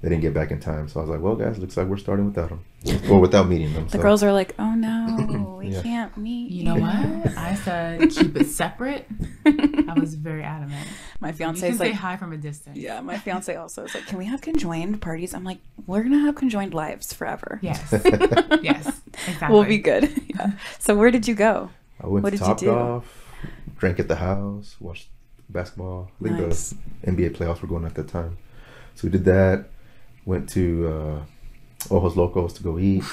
[0.00, 1.96] They didn't get back in time, so I was like, "Well, guys, looks like we're
[1.96, 2.60] starting without them,
[3.10, 3.98] or without meeting them." The so.
[3.98, 5.82] girls are like, "Oh no, we Yeah.
[5.82, 7.36] can't meet." You know what?
[7.36, 9.08] I said keep it separate.
[9.44, 10.86] I was very adamant.
[11.18, 12.76] My You fiance can is say like, hi from a distance.
[12.78, 16.20] "Yeah." My fiance also is like, "Can we have conjoined parties?" I'm like, "We're gonna
[16.20, 17.58] have conjoined lives forever.
[17.60, 17.82] Yes.
[18.62, 19.00] yes.
[19.26, 19.48] Exactly.
[19.50, 20.04] we'll be good."
[20.36, 20.52] yeah.
[20.78, 21.70] So where did you go?
[22.00, 22.66] I went What to did you Top do?
[22.66, 23.34] Golf,
[23.78, 25.08] drank at the house, watched
[25.48, 26.10] basketball.
[26.20, 26.74] I think Nice.
[27.02, 28.38] the NBA playoffs were going at that time,
[28.94, 29.66] so we did that.
[30.24, 33.04] Went to uh, Ojos Locos to go eat,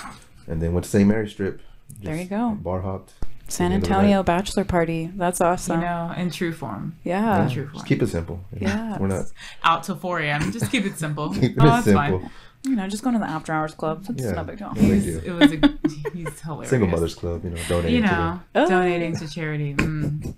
[0.48, 1.08] and then went to St.
[1.08, 1.62] Mary's Strip.
[2.02, 2.58] There you go.
[2.62, 3.14] Bar hopped,
[3.48, 5.12] San Antonio bachelor party.
[5.16, 5.80] That's awesome.
[5.80, 6.98] You know, in true form.
[7.04, 7.44] yeah.
[7.46, 7.76] in true form.
[7.76, 8.42] Just keep it simple.
[8.54, 8.74] you know.
[8.74, 8.98] Yeah.
[9.00, 9.26] We're not
[9.64, 10.52] Out till 4 a.m.
[10.52, 11.30] Just keep it simple.
[11.34, 12.20] keeping oh, it that's simple.
[12.22, 12.32] fine.
[12.64, 14.04] You know, just going to the after hours club.
[14.10, 14.32] It's Yeah.
[14.32, 14.74] no big deal.
[14.74, 15.78] He's, it was a,
[16.12, 16.70] he's hilarious.
[16.72, 18.68] Single Mothers Club, you know, donating You to know, Oh.
[18.70, 19.76] donating to charity.
[19.76, 20.34] Mm.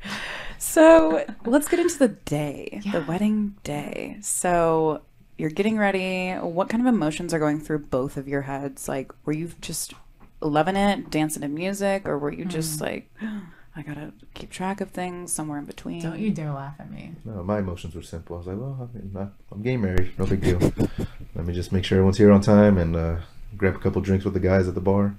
[0.76, 4.18] So let's get into the day, the wedding day.
[4.20, 5.00] So
[5.38, 6.32] you're getting ready.
[6.34, 8.86] What kind of emotions are going through both of your heads?
[8.86, 9.94] Like, were you just
[10.42, 13.10] loving it, dancing to music, or were you just like,
[13.74, 16.02] I gotta keep track of things somewhere in between?
[16.02, 17.12] Don't you dare laugh at me.
[17.24, 18.36] No, my emotions were simple.
[18.36, 20.12] I was like, well, I mean, I- I'm getting married.
[20.18, 20.58] No big deal.
[21.34, 23.16] Let me just make sure everyone's here on time and uh,
[23.56, 25.14] grab a couple drinks with the guys at the bar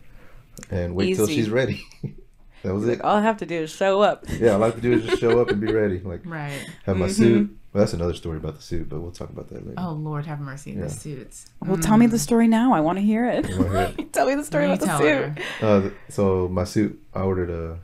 [0.69, 1.83] and wait till she's ready.
[2.63, 3.01] that was it.
[3.01, 4.25] All I have to do is show up.
[4.39, 5.99] Yeah, all I have to do is just show up and be ready.
[6.03, 6.67] Like, Right.
[6.85, 7.11] have my Mhm.
[7.11, 7.57] suit.
[7.73, 9.75] Well, that's another story about the suit, but we'll talk about that later.
[9.77, 10.71] Oh, Lord have mercy.
[10.71, 10.83] Yeah.
[10.83, 11.47] The suits.
[11.63, 12.21] Well, tell me the Mm.
[12.21, 12.73] story now.
[12.73, 13.47] I want to hear it.
[13.49, 15.43] You wanna tell me the story about the suit.
[15.61, 17.79] Uh, so my suit, I ordered a,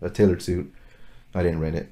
[0.00, 0.72] a tailored suit.
[1.34, 1.88] I didn't rent it.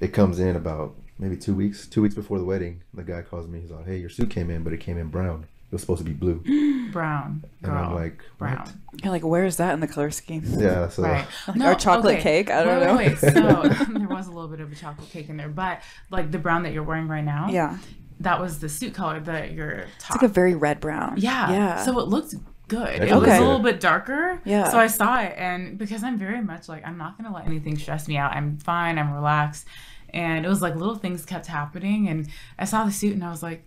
[0.00, 1.86] It comes in about maybe two weeks.
[1.86, 3.60] Two weeks before the wedding, the guy calls me.
[3.60, 5.46] He's like, "Hey, your suit came in, but it came in brown.
[5.70, 6.42] It was supposed to be blue."
[6.92, 7.44] Brown.
[7.62, 7.84] And Girl.
[7.84, 8.58] I'm like, brown.
[8.58, 10.42] "What?" You're like, where is that in the color scheme?
[10.58, 10.88] Yeah.
[10.88, 11.24] So Right.
[11.48, 12.50] Like our chocolate cake?
[12.50, 12.96] I don't wait, know.
[12.96, 15.80] Wait, So there was a little bit of a chocolate cake in there, but
[16.10, 17.78] like the brown that you're wearing right now, Yeah.
[18.20, 20.16] that was the suit color that your top.
[20.16, 21.14] It's like a very red brown.
[21.18, 21.50] yeah.
[21.52, 21.84] Yeah.
[21.84, 22.34] So it looked
[22.66, 22.88] good.
[22.88, 23.14] It Okay.
[23.14, 24.40] was a little bit darker.
[24.44, 24.68] Yeah.
[24.70, 27.78] So I saw it, and because I'm very much like I'm not gonna let anything
[27.78, 28.32] stress me out.
[28.32, 28.98] I'm fine.
[28.98, 29.66] I'm relaxed.
[30.12, 32.28] And it was like little things kept happening, and
[32.58, 33.62] I saw the suit, and I was like,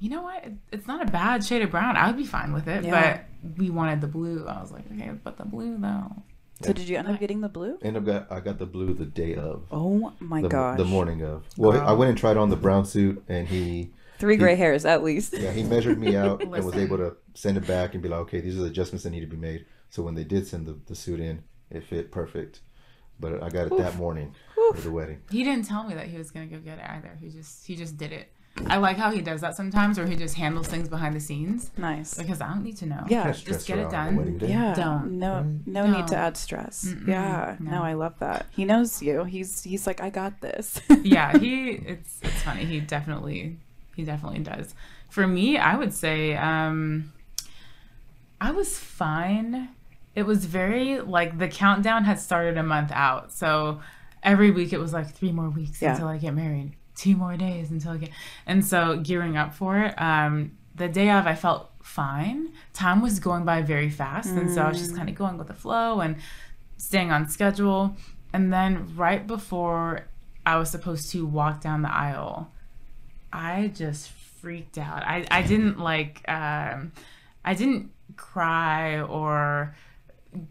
[0.00, 0.44] you know what?
[0.72, 1.96] It's not a bad shade of brown.
[1.96, 2.84] I would be fine with it.
[2.84, 3.20] Yeah.
[3.42, 4.46] But we wanted the blue.
[4.46, 6.22] I was like, okay, but the blue though.
[6.62, 7.78] so did you end up getting the blue?
[7.82, 9.64] end up got I got the blue the day of.
[9.70, 10.78] Oh my the, gosh.
[10.78, 11.44] the morning of.
[11.56, 14.84] Well, I went and tried on the brown suit, and he Three He- gray hairs
[14.84, 15.34] at least.
[15.38, 18.20] yeah he measured me out and was able to send it back and be like,
[18.20, 19.64] okay, these are the adjustments that need to be made.
[19.90, 22.60] So when they did send the, the suit in, it fit perfect.
[23.20, 24.34] But I got it that morning
[24.74, 25.22] for the wedding.
[25.30, 27.16] He didn't tell me that he was gonna go get it either.
[27.20, 28.32] He just he just did it.
[28.66, 31.70] I like how he does that sometimes, where he just handles things behind the scenes
[31.76, 32.14] Nice.
[32.14, 33.04] because I don't need to know.
[33.08, 33.30] Yeah.
[33.32, 34.48] Just get it around on the wedding done.
[34.48, 34.54] day.
[34.54, 34.74] Yeah.
[34.74, 35.18] Don't.
[35.18, 35.66] No Right.
[35.66, 36.84] no need to add stress.
[36.86, 37.06] Mm-mm.
[37.08, 37.56] Yeah.
[37.60, 37.70] No.
[37.70, 37.82] No.
[37.82, 38.46] I love that.
[38.50, 39.24] He knows you.
[39.24, 40.80] He's he's like, I got this.
[41.02, 42.64] yeah, he it's it's funny.
[42.64, 43.56] He definitely
[43.96, 44.74] he definitely does.
[45.08, 47.12] For me, I would say um
[48.40, 49.68] I was fine.
[50.14, 53.32] It was very like the countdown had started a month out.
[53.32, 53.80] So
[54.22, 55.92] every week it was like three more weeks Yeah.
[55.92, 56.72] until I get married.
[56.98, 58.10] Two more days until I get
[58.46, 62.52] and so gearing up for it, um the day of I felt fine.
[62.72, 65.48] Time was going by very fast and so I was just kind of going with
[65.48, 66.16] the flow and
[66.76, 67.96] staying on schedule.
[68.32, 70.06] And then right before
[70.44, 72.52] I was supposed to walk down the aisle,
[73.32, 75.02] I just freaked out.
[75.04, 76.92] I, I didn't like um
[77.44, 79.74] I didn't cry or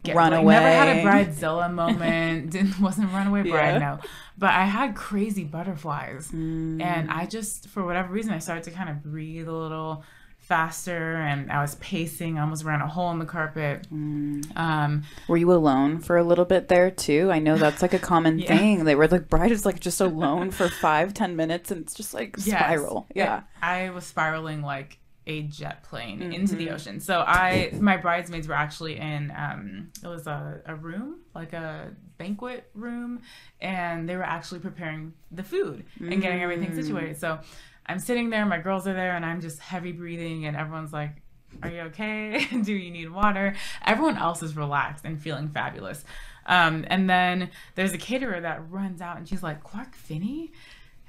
[0.03, 2.49] get Run like, Never had a bridezilla moment.
[2.51, 3.79] didn't wasn't runaway bride Yeah.
[3.79, 3.99] no.
[4.37, 6.29] But I had crazy butterflies.
[6.31, 6.81] Mm.
[6.81, 10.03] And I just for whatever reason I started to kind of breathe a little
[10.39, 13.85] faster and I was pacing, I almost ran a hole in the carpet.
[13.93, 14.55] Mm.
[14.57, 17.29] Um Were you alone for a little bit there too?
[17.31, 18.47] I know that's like a common Yeah.
[18.57, 18.85] thing.
[18.85, 22.13] They were the bride is like just alone for five, ten minutes and it's just
[22.13, 22.45] like Yes.
[22.59, 23.07] spiral.
[23.13, 23.39] Yeah.
[23.39, 26.73] It- I was spiraling like a jet plane into the Mhm.
[26.73, 26.99] ocean.
[26.99, 31.91] So I, my bridesmaids were actually in, um, it was a, a room, like a
[32.17, 33.21] banquet room,
[33.61, 36.75] and they were actually preparing the food and getting everything Mm.
[36.75, 37.17] situated.
[37.17, 37.39] So
[37.85, 41.21] I'm sitting there, my girls are there, and I'm just heavy breathing, and everyone's like,
[41.63, 42.45] are you okay?
[42.63, 43.55] Do you need water?
[43.85, 46.03] Everyone else is relaxed and feeling fabulous.
[46.45, 50.51] Um, and then there's a caterer that runs out and she's like, Clark Finney?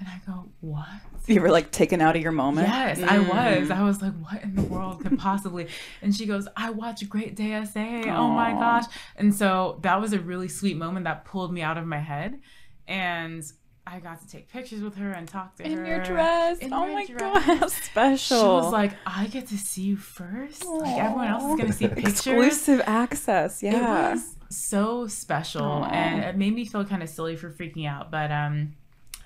[0.01, 0.87] And I go, what?
[1.27, 2.69] You were like taken out of your moment.
[2.69, 3.29] Yes, I Mm.
[3.61, 3.71] was.
[3.71, 5.67] I was like, what in the world could possibly?
[6.03, 7.81] And she goes, I watch Great Day SA.
[7.81, 8.85] Oh my gosh.
[9.17, 12.39] And so that was a really sweet moment that pulled me out of my head.
[12.87, 13.43] And
[13.87, 15.69] I got to take pictures with her and talk to her.
[15.69, 16.59] In your dress.
[16.59, 17.19] In oh my dress.
[17.21, 18.39] god, how special.
[18.39, 20.65] She was like, I get to see you first.
[20.65, 22.13] Like everyone else is gonna see pictures.
[22.15, 23.63] Exclusive access.
[23.63, 24.11] Yeah.
[24.11, 25.91] It was so special Aw.
[25.91, 28.11] and it made me feel kind of silly for freaking out.
[28.11, 28.75] But um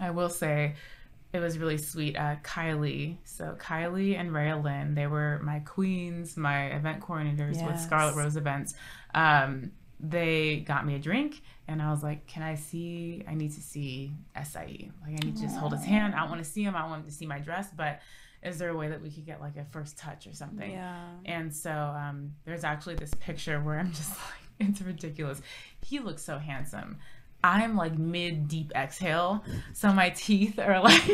[0.03, 0.75] I will say
[1.33, 2.17] it was really sweet.
[2.17, 8.17] Uh, Kylie, so Kylie and Lynn, they were my queens, my event coordinators with Scarlet
[8.17, 8.75] Rose Events.
[9.15, 13.25] Um, they got me a drink, and I was like, "Can I see?
[13.27, 14.12] I need to see
[14.45, 14.91] Sai.
[15.03, 16.15] Like, I need to just hold his hand.
[16.15, 16.75] I don't want to see him.
[16.75, 18.01] I want him to see my dress, but
[18.43, 21.07] is there a way that we could get like a first touch or something?" Yeah.
[21.25, 25.41] And so um, there's actually this picture where I'm just like, it's ridiculous.
[25.81, 26.99] He looks so handsome.
[27.44, 29.44] I'm like mid deep exhale.
[29.72, 31.09] So my teeth are like,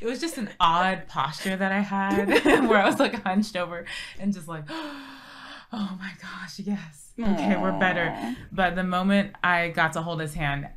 [0.00, 2.28] it was just an odd posture that I had
[2.68, 3.84] where I was like hunched over
[4.18, 7.12] and just like, oh my gosh, yes.
[7.20, 8.36] Okay, we're better.
[8.50, 10.68] But the moment I got to hold his hand,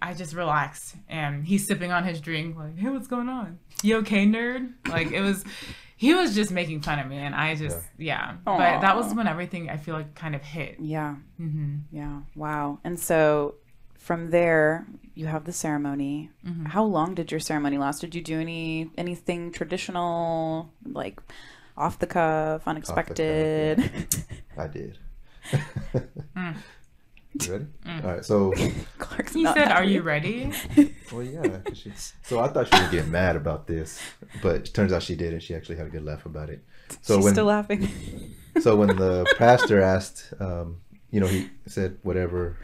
[0.00, 3.58] I just relaxed and he's sipping on his drink, like, hey, what's going on?
[3.82, 4.72] You okay, nerd?
[4.88, 5.44] Like, it was,
[5.96, 7.16] he was just making fun of me.
[7.16, 8.36] And I just, yeah.
[8.44, 10.76] But that was when everything I feel like kind of hit.
[10.78, 11.16] Yeah.
[11.40, 11.76] Mm-hmm.
[11.90, 12.20] Yeah.
[12.36, 12.78] Wow.
[12.84, 13.54] And so
[14.08, 16.30] from there, you have the ceremony.
[16.46, 16.64] Mm-hmm.
[16.64, 18.00] How long did your ceremony last?
[18.00, 21.20] Did you do any anything traditional, like
[21.76, 23.78] off the cuff, unexpected?
[24.56, 24.98] I did.
[26.34, 26.56] Mm.
[27.38, 27.66] You ready?
[27.86, 28.24] All right.
[28.24, 28.54] So,
[28.98, 30.52] Clark's He not said, Are you ready?
[31.12, 31.42] well, yeah.
[31.58, 31.92] 'cause she-
[32.22, 34.00] so I thought she would get mad about this,
[34.42, 36.64] but it turns out she did, and she actually had a good laugh about it.
[37.02, 37.82] So She's when still laughing.
[38.60, 42.56] so when the pastor asked, um, you know, he said whatever.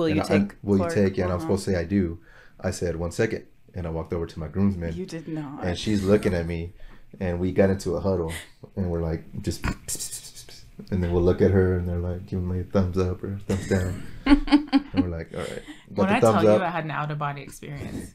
[0.00, 0.56] Will and you I- take?
[0.62, 0.96] will Clark?
[0.96, 1.16] you take?
[1.16, 1.46] Yeah, and I'm Uh-huh.
[1.46, 2.18] supposed to say I do.
[2.60, 4.94] I said one second, and I walked over to my groomsmen.
[4.94, 5.64] You did not.
[5.64, 6.72] and she's looking at me
[7.18, 8.32] and we got into a huddle
[8.76, 9.64] and we're like just
[10.90, 13.34] and then we'll look at her and they're like giving me a thumbs up or
[13.34, 15.62] a thumbs down and we're like all right
[15.94, 18.12] got when the I tell thumbs you up I had an out of body experience,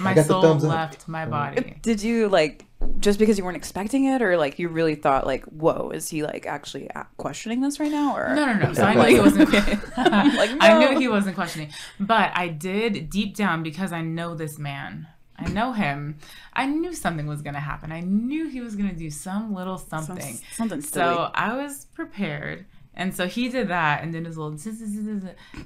[0.00, 0.70] my soul thumbs up.
[0.70, 1.76] left my body.
[1.82, 2.66] Did you like
[2.98, 6.22] just because you weren't expecting it, or like you really thought like, "Whoa, is he
[6.22, 8.72] like actually questioning this right now?" Or No, no, no.
[8.74, 8.84] So.
[8.84, 9.50] I knew he wasn't.
[9.96, 14.58] Like, I knew he wasn't questioning, but I did deep down because I know this
[14.58, 15.06] man.
[15.38, 16.18] I know him.
[16.52, 17.90] I knew something was gonna happen.
[17.90, 20.38] I knew he was gonna do some little Some- something.
[20.54, 21.14] something silly.
[21.14, 24.56] So I was prepared, and so he did that, and then his little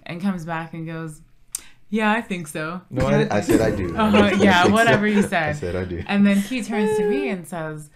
[0.04, 1.20] and comes back and goes,
[1.90, 4.72] "Yeah, I think so." no I, I said I do Uh-huh, I yeah, think so.
[4.72, 5.32] whatever you said.
[5.50, 5.72] I said.
[5.72, 7.90] said I do And then he turns to me and says,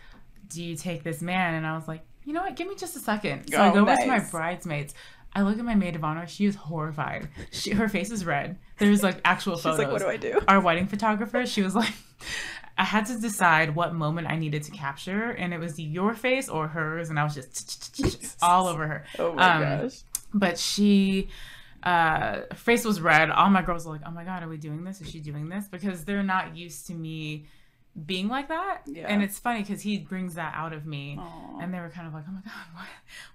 [0.49, 1.55] Do you take this man?
[1.55, 2.57] And I was like, You know what?
[2.57, 3.51] Give me just a second.
[3.51, 4.95] So I Oh, go over to my bridesmaids.
[5.33, 6.27] I look at my maid of honor.
[6.27, 7.29] She is horrified.
[7.53, 8.59] She, her face is red.
[8.79, 9.79] There's like actual She's photos.
[9.79, 11.93] She's like, "What do I do?" Our wedding photographer, she was like,
[12.77, 16.49] I had to decide what moment I needed to capture, and it was your face
[16.49, 19.05] or hers, and I was just all over her.
[19.21, 20.01] oh my Um, gosh.
[20.35, 21.29] But she,
[21.83, 23.31] uh, face was red.
[23.31, 25.01] All my girls were like, "Oh my god, are we doing this?
[25.01, 27.47] Is she doing this?" Because they're not used to me
[28.07, 28.83] being like that.
[28.87, 29.07] Yeah.
[29.09, 31.59] And it's funny because he brings that out of me, Aw.
[31.61, 32.87] and they were kind of like, "Oh my god, what,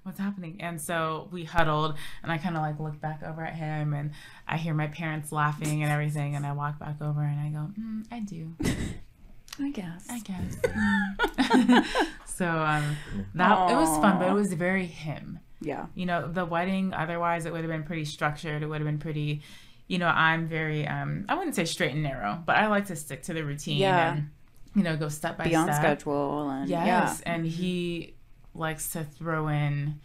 [0.03, 3.55] what's happening?" And so we huddled, and I kind of like look back over at
[3.55, 4.11] him, and
[4.47, 7.71] I hear my parents laughing and everything, and I walk back over and I go,
[7.79, 8.53] mm, "I do,
[9.59, 10.07] I guess.
[10.09, 12.07] I guess." Mm.
[12.25, 12.95] so um,
[13.33, 15.87] that it was fun, but it was very him Yeah.
[15.95, 18.99] you know the wedding otherwise it would have been pretty structured it would have been
[18.99, 19.41] pretty
[19.87, 22.95] you know i'm very um i wouldn't say straight and narrow but i like to
[22.95, 24.13] stick to the routine Yeah.
[24.13, 24.29] and
[24.75, 27.33] you know go step by Be on step schedule and yes yeah.
[27.33, 28.13] and he
[28.53, 29.99] likes to throw in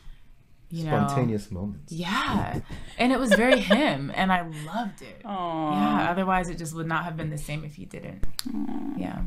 [0.70, 2.60] you know spontaneous moments yeah
[2.98, 5.72] and it was very him and i loved it Aw.
[5.72, 8.96] yeah otherwise it just would not have been the same if he didn't Aw.
[8.96, 9.18] yeah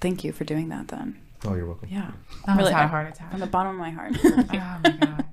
[0.00, 1.18] Thank you for doing that then.
[1.44, 2.12] oh you're welcome Yeah.
[2.46, 4.12] I Really, had I- a heart attack From the bottom of my heart.
[4.24, 5.24] oh my god i'm sweating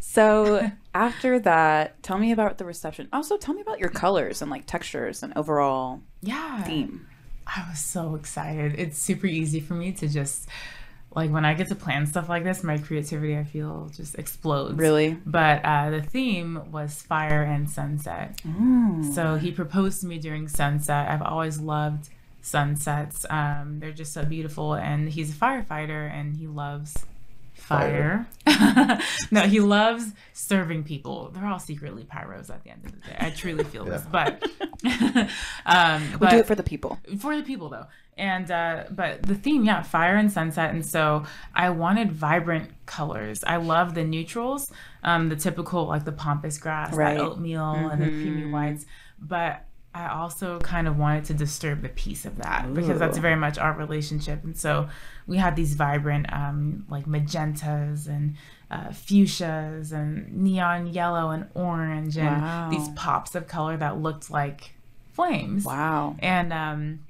[0.00, 3.08] So after that, tell me about the reception.
[3.12, 7.06] Also, tell me about your colors and like textures and overall yeah theme.
[7.46, 8.74] I was so excited.
[8.78, 10.48] It's super easy for me to just
[11.14, 14.78] like when I get to plan stuff like this, my creativity I feel just explodes.
[14.78, 15.16] Really?
[15.24, 18.40] But uh, the theme was fire and sunset.
[18.46, 19.14] Mm.
[19.14, 21.08] So he proposed to me during sunset.
[21.08, 22.10] I've always loved
[22.42, 23.24] sunsets.
[23.30, 24.74] Um, they're just so beautiful.
[24.74, 26.94] And he's a firefighter and he loves
[27.58, 28.26] fire.
[29.30, 31.30] no, he loves serving people.
[31.34, 33.16] They're all secretly pyros at the end of the day.
[33.18, 34.02] I truly feel this.
[34.10, 34.42] But
[35.66, 36.98] um, we but do it for the people.
[37.18, 41.22] for the people though and uh but the theme yeah fire and sunset and so
[41.54, 44.72] i wanted vibrant colors i love the neutrals
[45.04, 47.16] um the typical like the pampas grass Right.
[47.16, 48.50] that oatmeal and the creamy Mhm.
[48.50, 48.86] whites
[49.20, 49.64] but
[49.98, 53.56] i also kind of wanted to disturb the peace of that because that's very much
[53.58, 54.88] our relationship and so
[55.26, 58.36] we had these vibrant um like magentas and
[58.70, 62.68] uh, fuchsias and neon yellow and orange and Wow.
[62.70, 64.74] these pops of color that looked like
[65.14, 66.16] flames Wow.
[66.20, 67.00] and um,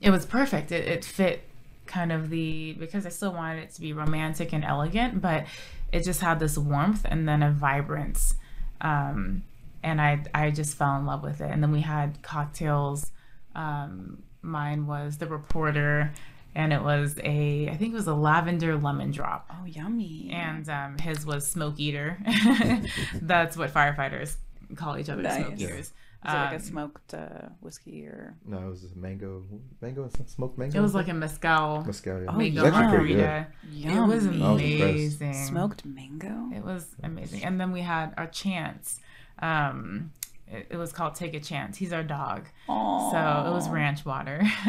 [0.00, 0.72] it was perfect.
[0.72, 1.42] It, it fit
[1.86, 5.44] kind of the because I still wanted it to be romantic and elegant, but
[5.92, 8.34] it just had this warmth and then a vibrance,
[8.80, 9.44] um,
[9.84, 11.50] and I I just fell in love with it.
[11.50, 13.12] And then we had cocktails.
[13.54, 16.12] Um, mine was the reporter,
[16.54, 20.30] and it was a I think it was a lavender lemon drop, Oh, yummy.
[20.32, 22.18] and um, his was smoke eater.
[23.14, 24.36] That's what firefighters
[24.76, 25.60] call each other, smoke Nice.
[25.60, 25.92] eaters.
[26.26, 28.34] Is it like a Um, smoked uh, whiskey or?
[28.46, 29.42] no it was just mango
[29.82, 32.30] mango and some smoked mango It was like a mezcal Mescal, yeah.
[32.30, 33.22] Oh, mango It's actually pretty good.
[33.22, 33.46] margarita.
[33.74, 35.34] It was I was amazing.
[35.34, 36.48] Smoked mango.
[36.56, 37.44] It was amazing.
[37.44, 39.00] And then we had our chance.
[39.40, 40.12] Um,
[40.46, 41.76] it, it was called Take a Chance.
[41.78, 42.48] He's our dog.
[42.68, 43.10] Aww.
[43.10, 44.42] So it was ranch water.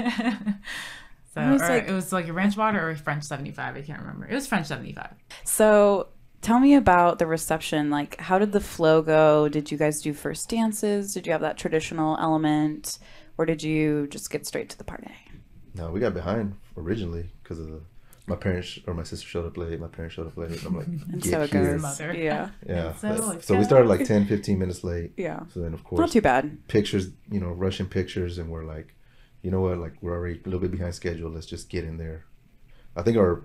[1.34, 3.76] so I was like- it was like a ranch water or a French 75.
[3.76, 4.26] I can't remember.
[4.28, 5.13] It was French 75.
[5.43, 6.09] So
[6.41, 7.89] Tell me about the reception.
[7.89, 9.49] Like, how did the flow go?
[9.49, 11.11] Did you guys do first dances?
[11.11, 12.99] Did you have that traditional element?
[13.36, 15.09] Or did you just get straight to the party?
[15.74, 17.82] No, we got behind originally because of the,
[18.28, 19.80] my parents or my sister showed up late.
[19.80, 20.51] My parents showed up late.
[20.51, 21.78] And I'm like, And get so it here.
[21.78, 21.99] goes.
[21.99, 22.49] Yeah.
[22.67, 22.93] Yeah.
[22.95, 25.11] So but- so we started like 10, 15 minutes late.
[25.17, 25.41] Yeah.
[25.53, 26.67] So then, of course, Not course, too bad.
[26.67, 28.95] pictures, you know, rushing pictures, and we're like,
[29.43, 29.78] you know what?
[29.78, 31.30] Like, we're already a little bit behind schedule.
[31.30, 32.26] Let's just get in there.
[32.95, 33.43] I think our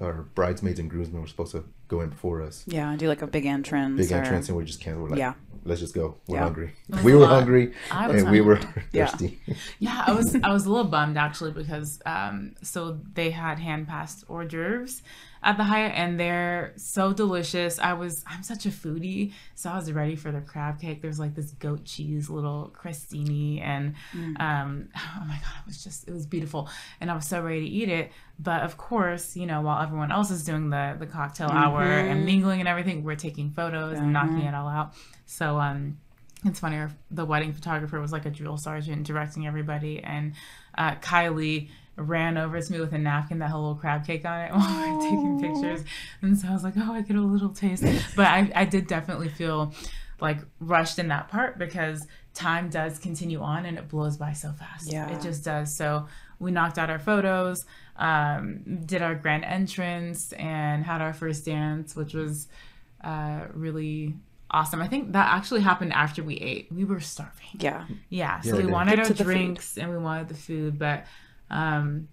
[0.00, 2.64] our bridesmaids and groomsmen were supposed to go in before us.
[2.66, 2.94] Yeah.
[2.96, 3.96] Do like a big entrance.
[4.00, 5.02] Big or- entrance, and we just canceled.
[5.04, 5.34] We're like, Yeah.
[5.64, 6.16] let's just go.
[6.26, 6.44] We're Yeah.
[6.44, 6.70] hungry.
[7.02, 8.60] We were hungry, I was and we were
[8.92, 9.06] Yeah.
[9.06, 9.40] thirsty.
[9.78, 13.88] Yeah, I was I was a little bummed actually because um so they had hand
[13.88, 15.02] passed hors d'oeuvres
[15.42, 17.78] at the higher end they're so delicious.
[17.78, 21.02] I was I'm such a foodie, so I was ready for the crab cake.
[21.02, 23.94] There's like this goat cheese little crostini and
[24.40, 26.68] um oh my god, it was just it was beautiful
[27.00, 28.12] and I was so ready to eat it.
[28.38, 32.24] But of course, you know, while everyone else is doing the the cocktail hour and
[32.24, 34.94] mingling and everything, we're taking photos and knocking it all out.
[35.26, 35.98] So um
[36.44, 36.80] it's funny
[37.10, 40.34] the wedding photographer was like a drill sergeant directing everybody and
[40.76, 41.68] uh, kylie
[41.98, 44.52] ran over to me with a napkin that had a little crab cake on it
[44.54, 45.84] while we were taking pictures
[46.22, 47.84] and so i was like oh i get a little taste
[48.16, 49.74] but i, I did definitely feel
[50.20, 54.52] like rushed in that part because time does continue on and it blows by so
[54.52, 55.10] fast Yeah.
[55.10, 56.06] it just does so
[56.38, 57.64] we knocked out our photos
[57.96, 62.46] um, did our grand entrance and had our first dance which was
[63.02, 64.14] uh, really
[64.50, 64.80] awesome.
[64.80, 66.68] I think that actually happened after we ate.
[66.72, 67.46] We were starving.
[67.60, 67.84] Yeah.
[68.08, 69.24] Yeah, so Yeah, we wanted our to the food.
[69.24, 71.04] drinks and we wanted the food, but
[71.50, 72.08] um,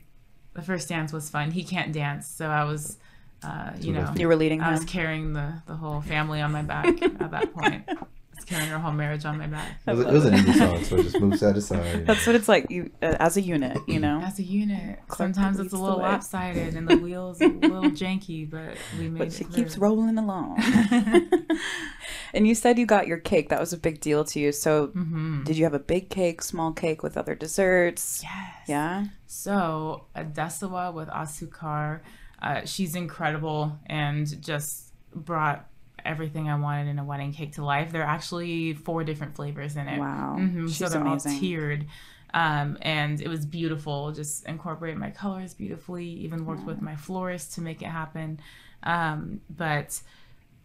[0.53, 1.51] the first dance was fun.
[1.51, 2.97] He can't dance, so I was,
[3.43, 6.61] uh, you know, You were leading I was carrying the the whole family on my
[6.61, 7.88] back at that point.
[8.47, 10.53] I was carrying our whole marriage on my back It was, it was an easy
[10.53, 12.05] song, so just move side to side.
[12.05, 12.69] That's what it's like.
[12.69, 14.21] You uh, as a unit, you know.
[14.21, 14.99] as a unit.
[15.07, 19.17] Clark Sometimes it's a little lopsided and the wheels a little janky, but we made
[19.19, 19.33] But it.
[19.33, 19.63] she through.
[19.63, 20.61] keeps rolling along.
[22.33, 23.49] and you said you got your cake.
[23.49, 24.51] That was a big deal to you.
[24.51, 25.43] So, Mhm.
[25.45, 28.21] did you have a big cake, small cake with other desserts?
[28.23, 28.33] Yes.
[28.67, 29.05] Yeah.
[29.27, 32.01] So Adesawa with Asukar,
[32.41, 35.67] uh, she's incredible and just brought
[36.05, 37.91] everything I wanted in a wedding cake to life.
[37.91, 39.99] There are actually four different flavors in it.
[39.99, 40.35] Wow.
[40.39, 41.31] Mhm, So they're amazing.
[41.33, 41.85] all tiered.
[42.33, 44.11] Um, and it was beautiful.
[44.11, 46.05] Just incorporate my colors beautifully.
[46.05, 48.39] Even worked with my florist to make it happen.
[48.83, 50.01] Um, but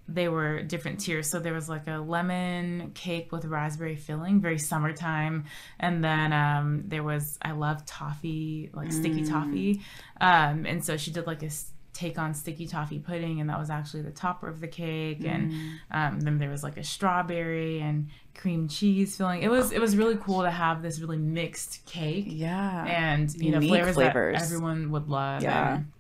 [0.08, 1.30] they were different tiers.
[1.30, 5.44] So there was like a lemon cake with raspberry filling, very summertime.
[5.78, 9.82] And then um, there was, I love toffee, like sticky toffee.
[10.20, 11.50] Um, and so she did like a
[12.00, 15.24] take on sticky toffee pudding, and that was actually the topper of the cake.
[15.24, 15.52] And
[15.90, 19.42] um, then there was like a strawberry and cream cheese filling.
[19.42, 22.24] It was it was really cool to have this really mixed cake.
[22.28, 22.84] Yeah.
[22.86, 24.38] And you know flavors, flavors.
[24.38, 25.42] that everyone would love.
[25.42, 25.76] Yeah.
[25.76, 25.92] and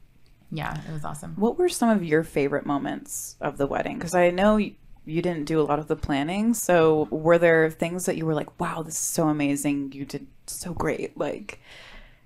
[0.50, 1.34] yeah, it was awesome.
[1.36, 3.98] What were some of your favorite moments of the wedding?
[3.98, 4.74] Because I know you,
[5.04, 6.54] you didn't do a lot of the planning.
[6.54, 9.92] So, were there things that you were like, wow, this is so amazing?
[9.92, 11.16] You did so great.
[11.16, 11.60] Like,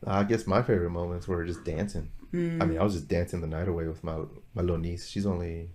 [0.06, 2.10] I guess my favorite moments were just dancing.
[2.34, 4.16] Mm, I mean, I was just dancing the night away with my
[4.54, 5.08] my little niece.
[5.08, 5.70] She's only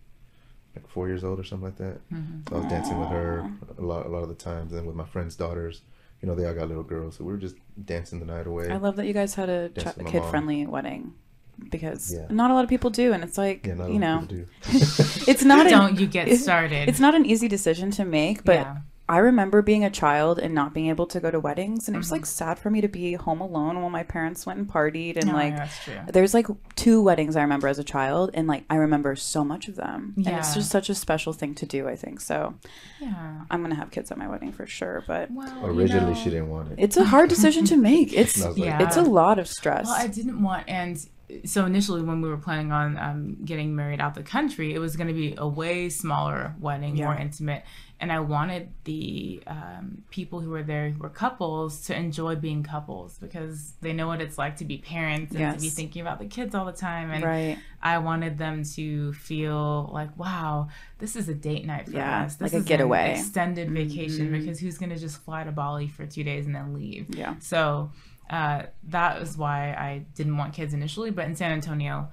[0.76, 1.98] like four years old or something like that.
[2.50, 4.96] So I was dancing with her a lot a lot of the times, and with
[4.96, 5.82] my friends' daughters.
[6.22, 7.56] You know, they all got little girls, so we were just
[7.86, 8.70] dancing the night away.
[8.70, 11.14] I love that you guys had a ch- with my kid friendly wedding
[11.72, 12.26] because Yeah.
[12.30, 13.14] not a lot of people do.
[13.14, 14.46] And it's like, yeah, you know, of people do.
[15.32, 16.90] it's not an, Don't you get started?
[16.90, 18.78] It's not an easy decision to make, but Yeah.
[19.10, 21.98] I remember being a child and not being able to go to weddings, and it
[21.98, 22.02] Mm-hmm.
[22.02, 25.18] was like sad for me to be home alone while my parents went and partied.
[25.18, 25.96] And No, like, that's true.
[26.08, 26.46] there's like
[26.76, 30.14] two weddings I remember as a child, and like I remember so much of them.
[30.18, 32.22] And it's just such a special thing to do, I think.
[32.22, 32.54] So
[33.02, 33.42] Yeah.
[33.50, 36.30] I'm gonna have kids at my wedding for sure, but Well, Originally, you know, she
[36.30, 36.76] didn't want it.
[36.78, 38.14] it's a hard decision to make.
[38.22, 38.84] It's And I was like, Yeah.
[38.86, 39.86] it's a lot of stress.
[39.88, 41.04] Well, I didn't want, and
[41.46, 44.96] so initially when we were planning on um, getting married out the country, it was
[44.96, 47.64] going to be a way smaller wedding, more intimate,
[48.02, 52.64] and I wanted the um, people who were there who were couples to enjoy being
[52.64, 56.20] couples because they know what it's like to be parents and to be thinking about
[56.20, 57.58] the kids all the time, and right.
[57.84, 60.70] I wanted them to feel like, wow,
[61.00, 62.36] this is a date night for Yeah, us.
[62.36, 63.12] This like a getaway.
[63.12, 64.40] extended vacation Mhm.
[64.40, 67.14] because who's going to just fly to Bali for two days and then leave?
[67.14, 67.36] Yeah.
[67.40, 67.92] So
[68.30, 71.10] uh, that was why I didn't want kids initially.
[71.12, 72.12] But in San Antonio,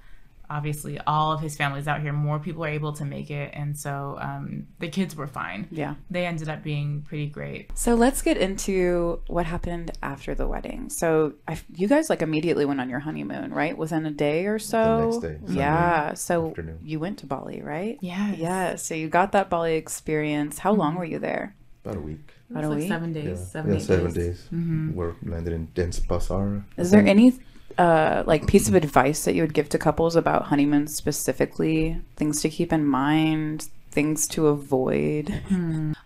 [0.50, 2.12] obviously, all of his family's out here.
[2.12, 3.50] More people are able to make it.
[3.54, 5.68] And so um, the kids were fine.
[5.70, 5.94] Yeah.
[6.10, 7.70] They ended up being pretty great.
[7.76, 10.88] So let's get into what happened after the wedding.
[10.90, 13.76] So I, you guys like immediately went on your honeymoon, right?
[13.76, 15.10] Within a day or so.
[15.20, 16.14] The next day, yeah.
[16.14, 16.78] So afternoon.
[16.82, 17.98] you went to Bali, right?
[18.00, 18.76] yeah Yeah.
[18.76, 20.58] So you got that Bali experience.
[20.58, 21.54] How long were you there?
[21.84, 22.32] About a week.
[22.50, 22.88] About a like week?
[22.88, 23.24] seven days.
[23.40, 24.14] Yeah, Seven, yeah, eight seven days.
[24.14, 24.48] days.
[24.52, 24.94] Mhm.
[24.94, 26.64] We're landed in Denpasar.
[26.76, 27.34] Is there any
[27.78, 32.00] uh, like piece of advice that you would give to couples about honeymoons specifically?
[32.16, 35.32] Things to keep in mind, things to avoid.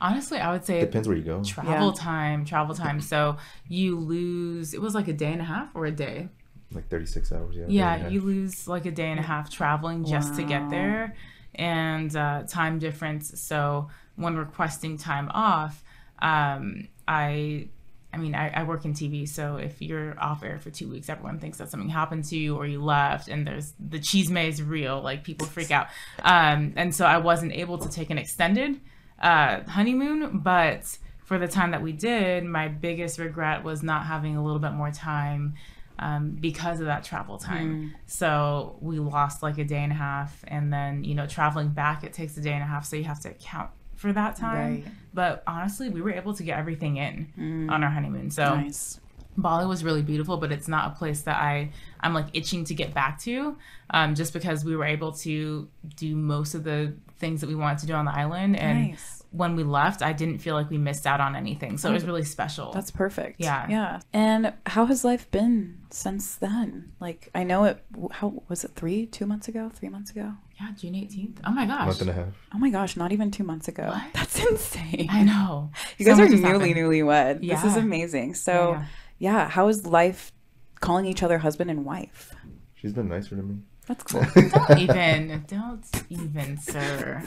[0.00, 1.42] Honestly, I would say Depends where you go.
[1.42, 1.92] travel Yeah.
[1.94, 3.00] time, travel time.
[3.00, 3.36] So
[3.68, 4.74] you lose.
[4.74, 6.28] It was like a day and a half or a day.
[6.72, 7.56] Like 36 hours.
[7.56, 7.64] Yeah.
[7.68, 10.44] Yeah, day and a you lose like a day and a half traveling just to
[10.44, 11.16] get there,
[11.56, 13.40] and uh, time difference.
[13.40, 15.82] So when requesting time off,
[16.22, 17.68] um, I,
[18.12, 21.08] I mean, I, I work in TV, so if you're off air for two weeks,
[21.08, 24.62] everyone thinks that something happened to you or you left, and there's the cheese is
[24.62, 25.00] real.
[25.00, 25.88] Like people freak out,
[26.22, 28.80] um, and so I wasn't able to take an extended
[29.20, 34.36] uh, honeymoon, but for the time that we did, my biggest regret was not having
[34.36, 35.54] a little bit more time
[36.00, 37.94] um, because of that travel time.
[38.06, 42.02] So we lost like a day and a half, and then you know traveling back
[42.02, 43.70] it takes a day and a half, so you have to account
[44.00, 44.74] for that time.
[44.82, 44.84] Right.
[45.12, 48.30] But honestly, we were able to get everything in on our honeymoon.
[48.30, 48.98] So Nice.
[49.36, 51.70] Bali was really beautiful, but it's not a place that I
[52.00, 53.56] I'm like itching to get back to,
[53.90, 57.78] um, just because we were able to do most of the things that we wanted
[57.80, 59.22] to do on the island, and Nice.
[59.32, 61.76] when we left, I didn't feel like we missed out on anything.
[61.76, 62.72] So it was really special.
[62.72, 63.38] That's perfect.
[63.38, 63.66] Yeah.
[63.68, 64.00] Yeah.
[64.14, 66.92] And how has life been since then?
[67.00, 70.32] Like, I know it, how was it three, two months ago, three months ago?
[70.60, 71.38] Yeah, June 18th.
[71.44, 71.86] Oh my gosh.
[71.86, 72.28] month and a half.
[72.54, 73.84] Oh my gosh, not even two months ago.
[73.88, 74.02] What?
[74.12, 75.08] That's insane.
[75.10, 75.70] I know.
[75.98, 76.76] You So guys are much has newly, happened.
[76.76, 77.40] newlywed.
[77.48, 78.34] This is amazing.
[78.34, 78.84] So, Yeah,
[79.18, 80.32] yeah, how is life
[80.80, 82.32] calling each other husband and wife?
[82.74, 83.56] She's been nicer to me.
[83.86, 84.24] That's cool.
[84.34, 87.22] Don't even, don't even, sir.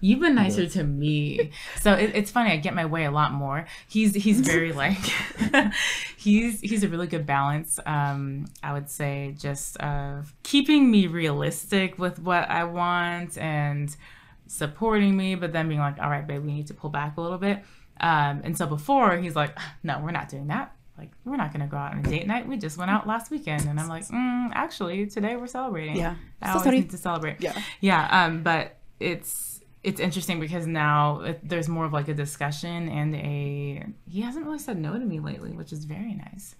[0.00, 1.50] You've been nicer to me.
[1.80, 2.50] So it, it's funny.
[2.52, 3.66] I get my way a lot more.
[3.88, 4.98] He's he's very like,
[6.16, 7.78] he's he's a really good balance.
[7.86, 13.94] Um, I would say just of keeping me realistic with what I want and
[14.46, 17.20] supporting me, but then being like, all right, babe, we need to pull back a
[17.20, 17.62] little bit.
[18.00, 20.74] Um, and so before he's like, no, we're not doing that.
[20.98, 22.46] Like, we're not gonna go out on a date night.
[22.46, 25.96] We just went out last weekend, and I'm like, mm, actually, today we're celebrating.
[25.96, 26.16] Yeah.
[26.40, 26.80] I So always sorry.
[26.80, 27.40] need to celebrate.
[27.40, 27.60] Yeah.
[27.80, 28.24] Yeah.
[28.26, 29.51] Um, but it's
[29.82, 34.46] it's interesting because now it, there's more of like a discussion and a he hasn't
[34.46, 36.54] really said no to me lately, which is very nice.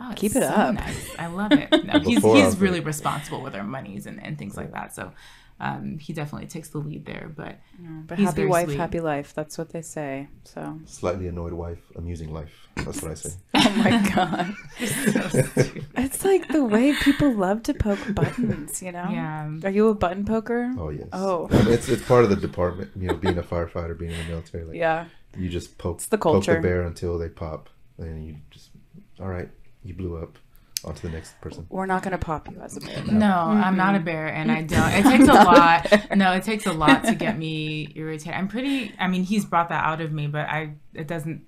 [0.00, 0.74] Oh, Keep it so up.
[0.74, 1.10] Nice.
[1.18, 1.70] I love it.
[1.84, 4.94] No, he's he's really responsible with our monies and, and things like that.
[4.94, 5.12] So
[5.60, 7.30] um, he definitely takes the lead there.
[7.36, 7.58] But
[8.06, 8.78] But He's happy very wife, sweet.
[8.78, 9.34] happy life.
[9.34, 10.28] That's what they say.
[10.44, 12.68] So, Slightly annoyed wife, amusing life.
[12.76, 13.30] That's what I say.
[13.54, 14.54] oh my God.
[14.86, 15.70] so.
[15.96, 19.08] It's like the way people love to poke buttons, you know?
[19.10, 19.50] yeah.
[19.64, 20.72] Are you a button poker?
[20.78, 21.08] Oh yes.
[21.12, 21.48] Oh.
[21.50, 22.92] It's it's part of the department.
[22.96, 24.64] You know, being a firefighter, being in the military.
[24.64, 25.06] Like Yeah.
[25.36, 26.54] you just poke it's the culture.
[26.54, 28.70] poke the bear until they pop, and you just
[29.20, 29.48] all right.
[29.82, 30.38] You blew up.
[30.88, 31.66] On to the next person.
[31.68, 33.04] We're not going to pop you as a bear.
[33.04, 34.90] No, I'm not a bear, and I don't.
[34.90, 36.16] It takes a lot.
[36.16, 38.32] No, it takes a lot to get me irritated.
[38.32, 38.94] I'm pretty.
[38.98, 40.76] I mean, he's brought that out of me, but I.
[40.94, 41.44] It doesn't.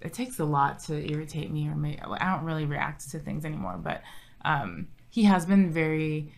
[0.00, 2.00] It takes a lot to irritate me, or make.
[2.02, 3.78] I don't really react to things anymore.
[3.78, 4.02] But
[4.42, 6.32] um, he has been very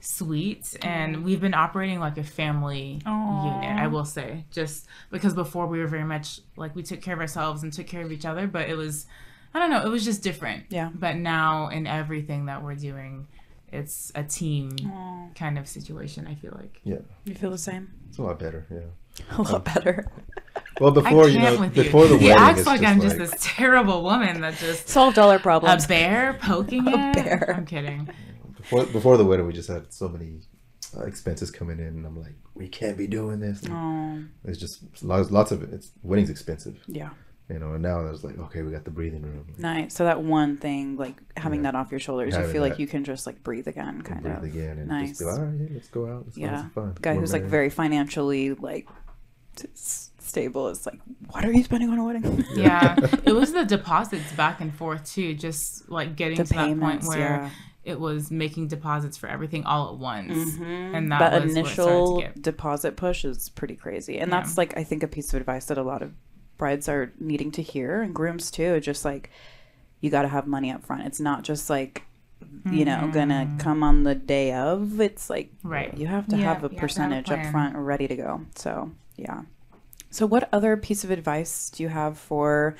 [0.00, 3.78] sweet, and we've been operating like a family unit.
[3.78, 7.20] I will say, just because before we were very much like we took care of
[7.20, 9.06] ourselves and took care of each other, but it was.
[9.54, 9.82] I don't know.
[9.84, 10.64] It was just different.
[10.70, 10.90] Yeah.
[10.94, 13.26] But now in everything that we're doing,
[13.72, 15.28] it's a team Aw.
[15.34, 16.26] kind of situation.
[16.26, 16.80] I feel like.
[16.84, 17.90] Yeah, You feel the same?
[18.08, 18.66] it's a lot better.
[18.70, 19.26] Yeah.
[19.36, 20.06] A lot better.
[20.80, 22.10] Well, before you can't know, before you.
[22.10, 24.88] the he wedding, acts it's like just I'm like, just this terrible woman that just
[24.96, 25.86] Solved all our problems.
[25.86, 27.14] a bear poking A it.
[27.14, 27.54] bear.
[27.56, 28.08] I'm kidding.
[28.56, 30.38] before before the wedding, we just had so many
[30.96, 33.60] uh, expenses coming in, and I'm like, we can't be doing this.
[34.44, 35.70] It's just lots, lots of it.
[35.72, 37.10] It's wedding's expensive, yeah.
[37.50, 37.72] You know.
[37.72, 39.46] And now there's like, okay, we got the breathing room.
[39.58, 39.94] Nice.
[39.94, 41.72] So that one thing, like having Yeah.
[41.72, 44.04] that off your shoulders, you Having feel like you can just like breathe again, and
[44.04, 44.44] kind breathe of.
[44.44, 45.08] again and Nice.
[45.10, 46.24] just be like, all right, yeah, let's go out.
[46.24, 46.60] Let's go have Yeah.
[46.62, 46.92] some fun.
[46.94, 48.88] The guy We're who's like very financially like
[49.74, 52.44] s- stable is like, what are you spending on a wedding?
[52.54, 55.34] Yeah, it was the deposits back and forth too.
[55.34, 57.50] Just like getting the to that point where yeah.
[57.84, 60.94] it was making deposits for everything all at once, Mhm.
[60.94, 62.42] and that, that was initial what it started to get.
[62.42, 64.40] deposit push is pretty crazy and Yeah.
[64.40, 66.12] that's like i think a piece of advice that a lot of
[66.58, 69.30] brides are needing to hear and grooms too just like
[70.00, 71.06] you got to have money up front.
[71.06, 72.02] It's not just like
[72.70, 75.00] you know gonna come on the day of.
[75.00, 75.68] It's like Mm-hmm.
[75.68, 75.96] Right.
[75.98, 78.42] you have to Yeah, have a you have a percentage up front ready to go.
[78.54, 79.42] So yeah.
[80.10, 82.76] So what other piece of advice do you have for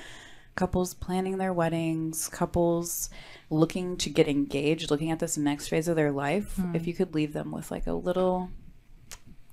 [0.55, 3.11] couples planning their weddings couples
[3.51, 6.57] looking to get engaged looking at this next phase of their life?
[6.57, 6.75] Hmm.
[6.75, 8.51] if you could leave them with like a little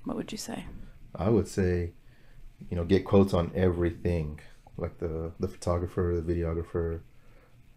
[0.03, 0.65] what would you say?
[1.15, 1.93] I would say,
[2.69, 4.39] you know, get quotes on everything,
[4.77, 7.01] like the the photographer, the videographer,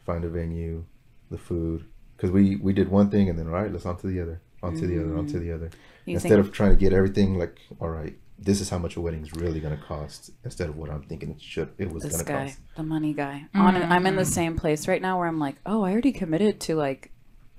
[0.05, 0.85] find a venue,
[1.31, 1.85] the food,
[2.17, 4.41] because we we did one thing and then all right, let's on to the other,
[4.63, 5.71] on to the other, on to the other.
[6.05, 8.97] You Instead think- of trying to get everything like, all right, this is how much
[8.97, 12.25] a wedding's really gonna cost, instead of what I'm thinking it should it was gonna
[12.25, 12.61] guy cost.
[12.77, 13.61] the money guy mm-hmm.
[13.61, 16.61] On I'm in the same place right now where I'm like oh I already committed
[16.61, 17.11] to like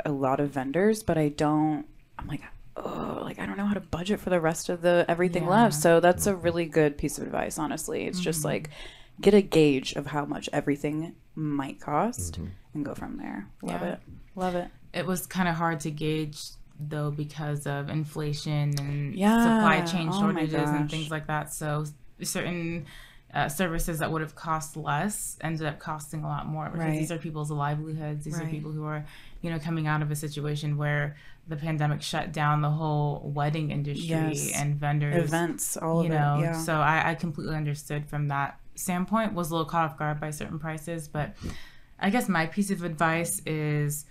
[0.06, 1.86] a lot of vendors, but I don't.
[2.18, 2.42] I'm like,
[2.84, 5.50] oh, like I don't know how to budget for the rest of the everything Yeah.
[5.50, 5.76] left.
[5.76, 7.58] So that's a really good piece of advice.
[7.60, 8.70] Honestly, it's just like
[9.22, 12.40] get a gauge of how much everything might cost
[12.74, 13.48] and go from there.
[13.62, 13.88] Love Yeah.
[13.94, 14.00] it.
[14.36, 14.70] Love it.
[14.94, 16.42] it was kind of hard to gauge
[16.80, 19.44] though because of inflation and Yeah.
[19.44, 21.54] supply chain Oh shortages and things like that.
[21.54, 21.86] So
[22.24, 22.86] certain
[23.32, 26.98] uh, services that would have cost less ended up costing a lot more because Right.
[26.98, 28.26] these are people's livelihoods.
[28.26, 29.06] These are people who are,
[29.42, 31.16] you know, coming out of a situation where
[31.48, 34.52] the pandemic shut down the whole wedding industry Yes.
[34.56, 36.42] and vendors Events, all you of know it.
[36.42, 36.54] Yeah.
[36.54, 40.30] so I, I completely understood from that standpoint was a little caught off guard by
[40.30, 41.36] certain prices but
[42.00, 44.06] i guess my piece of advice is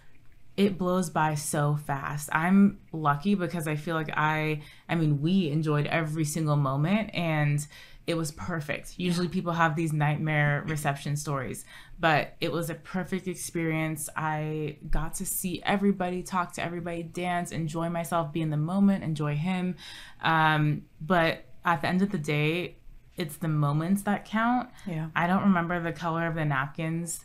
[0.58, 5.48] it blows by so fast i'm lucky because i feel like i i mean we
[5.48, 7.66] enjoyed every single moment and
[8.08, 11.64] it was perfect usually people have these nightmare reception stories
[12.00, 17.52] but it was a perfect experience i got to see everybody talk to everybody dance
[17.52, 19.76] enjoy myself be in the moment enjoy him
[20.22, 22.74] um, but at the end of the day
[23.16, 25.08] it's the moments that count yeah.
[25.14, 27.24] I don't remember the color of the napkins,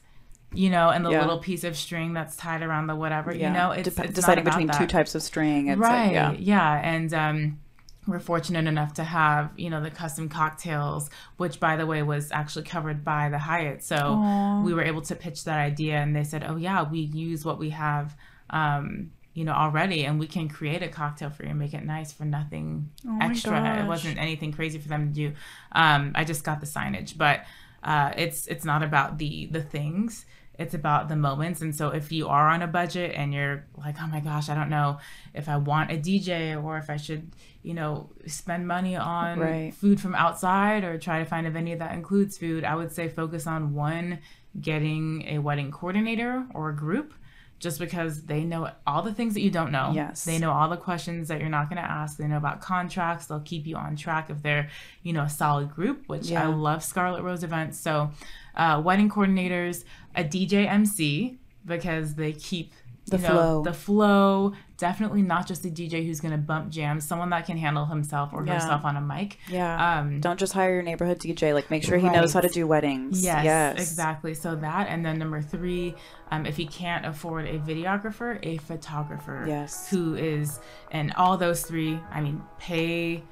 [0.51, 1.21] you know, and the Yeah.
[1.21, 3.47] little piece of string that's tied around the whatever, Yeah.
[3.47, 5.67] you know, it's, Dep- it's deciding between two types of string.
[5.67, 6.05] It's right?
[6.05, 6.31] Like, yeah.
[6.39, 7.59] yeah, and um,
[8.07, 12.31] we're fortunate enough to have, you know, the custom cocktails, which by the way was
[12.31, 13.83] actually covered by the Hyatt.
[13.83, 14.61] So Aw.
[14.61, 17.59] we were able to pitch that idea, and they said, "Oh yeah, we use what
[17.59, 18.15] we have."
[18.49, 21.83] Um, you know already and we can create a cocktail for you and make it
[21.83, 25.33] nice for nothing Oh extra it wasn't anything crazy for them to do
[25.71, 27.41] um, i just got the signage but
[27.83, 30.25] uh, it's it's not about the the things
[30.59, 33.95] it's about the moments and so if you are on a budget and you're like
[33.99, 34.99] oh my gosh i don't know
[35.33, 37.31] if i want a dj or if i should
[37.63, 39.73] you know spend money on Right.
[39.73, 43.09] food from outside or try to find a venue that includes food i would say
[43.09, 44.19] focus on one
[44.61, 47.13] getting a wedding coordinator or a group
[47.59, 49.91] just because they know all the things that you don't know.
[49.95, 50.25] Yes.
[50.25, 52.17] They know all the questions that you're not going to ask.
[52.17, 53.27] They know about contracts.
[53.27, 54.69] They'll keep you on track if they're,
[55.01, 56.43] you know, a solid group, which Yeah.
[56.43, 57.79] I love Scarlet Rose events.
[57.79, 58.11] So,
[58.55, 59.85] uh, wedding coordinators,
[60.15, 62.73] a DJ MC, because they keep
[63.07, 63.63] The know, flow.
[63.63, 64.53] The flow.
[64.77, 68.31] Definitely not just a DJ who's going to bump jams, someone that can handle himself
[68.33, 68.53] or Yeah.
[68.55, 69.37] herself on a mic.
[69.49, 69.99] Yeah.
[69.99, 71.53] Um, Don't just hire your neighborhood DJ.
[71.53, 73.23] Like, make sure he knows how to do weddings.
[73.23, 73.77] Yes, Yes.
[73.77, 74.33] exactly.
[74.33, 75.95] So that, and then number three,
[76.31, 79.45] um, if you can't afford a videographer, a photographer.
[79.47, 79.89] Yes.
[79.89, 80.59] Who is,
[80.91, 83.23] and all those three, I mean, pay.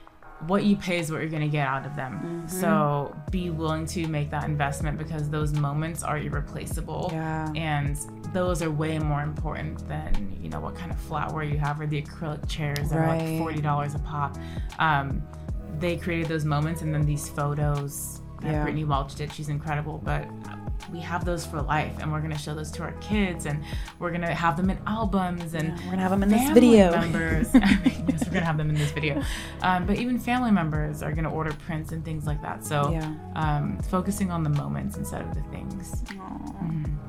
[0.48, 2.20] What you pay is what you're going to get out of them.
[2.20, 2.48] Mm-hmm.
[2.48, 7.10] So be willing to make that investment because those moments are irreplaceable.
[7.12, 7.52] Yeah.
[7.56, 7.98] And
[8.34, 11.88] those are way more important than, you know, what kind of flatware you have or
[11.88, 14.38] the acrylic chairs that are like $40 a pop.
[14.80, 15.22] Um,
[15.80, 18.64] they created those moments and then these photos that Yeah.
[18.64, 19.32] Brittany Welch did.
[19.34, 20.28] She's incredible, but
[20.92, 23.64] we have those for life and we're going to show those to our kids and
[24.00, 26.50] we're going to have them in albums and Yeah, we're gonna have 'em in this
[26.50, 26.90] video.
[26.92, 27.64] members yes
[28.26, 29.22] we're going to have them in this video
[29.62, 32.92] um, but even family members are going to order prints and things like that so
[32.92, 33.14] Yeah.
[33.36, 36.52] um, focusing on the moments instead of the things Aw.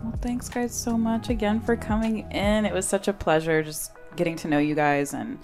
[0.04, 2.66] Well, thanks, guys, so much again for coming in.
[2.66, 5.38] It was such a pleasure just getting to know you guys, and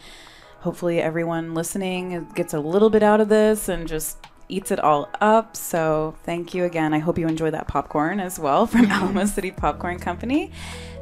[0.61, 4.19] hopefully, everyone listening gets a little bit out of this and just
[4.49, 5.57] eats it all up.
[5.57, 6.95] So, thank you again.
[6.95, 8.93] I hope you enjoy that popcorn as well from mm-hmm.
[8.93, 10.51] Alamo City Popcorn Company.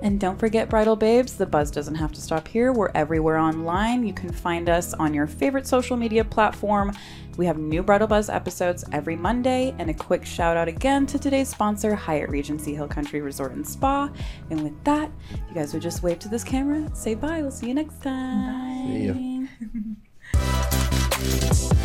[0.03, 2.72] And don't forget, Bridal Babes, the buzz doesn't have to stop here.
[2.72, 4.07] We're everywhere online.
[4.07, 6.92] You can find us on your favorite social media platform.
[7.36, 11.18] We have new Bridal Buzz episodes every Monday, and a quick shout out again to
[11.18, 14.11] today's sponsor, Hyatt Regency Hill Country Resort and Spa.
[14.51, 17.42] And with that, if you guys would just wave to this camera, say bye.
[17.42, 19.49] We'll see you next time.
[19.66, 19.86] See
[20.34, 21.72] ya.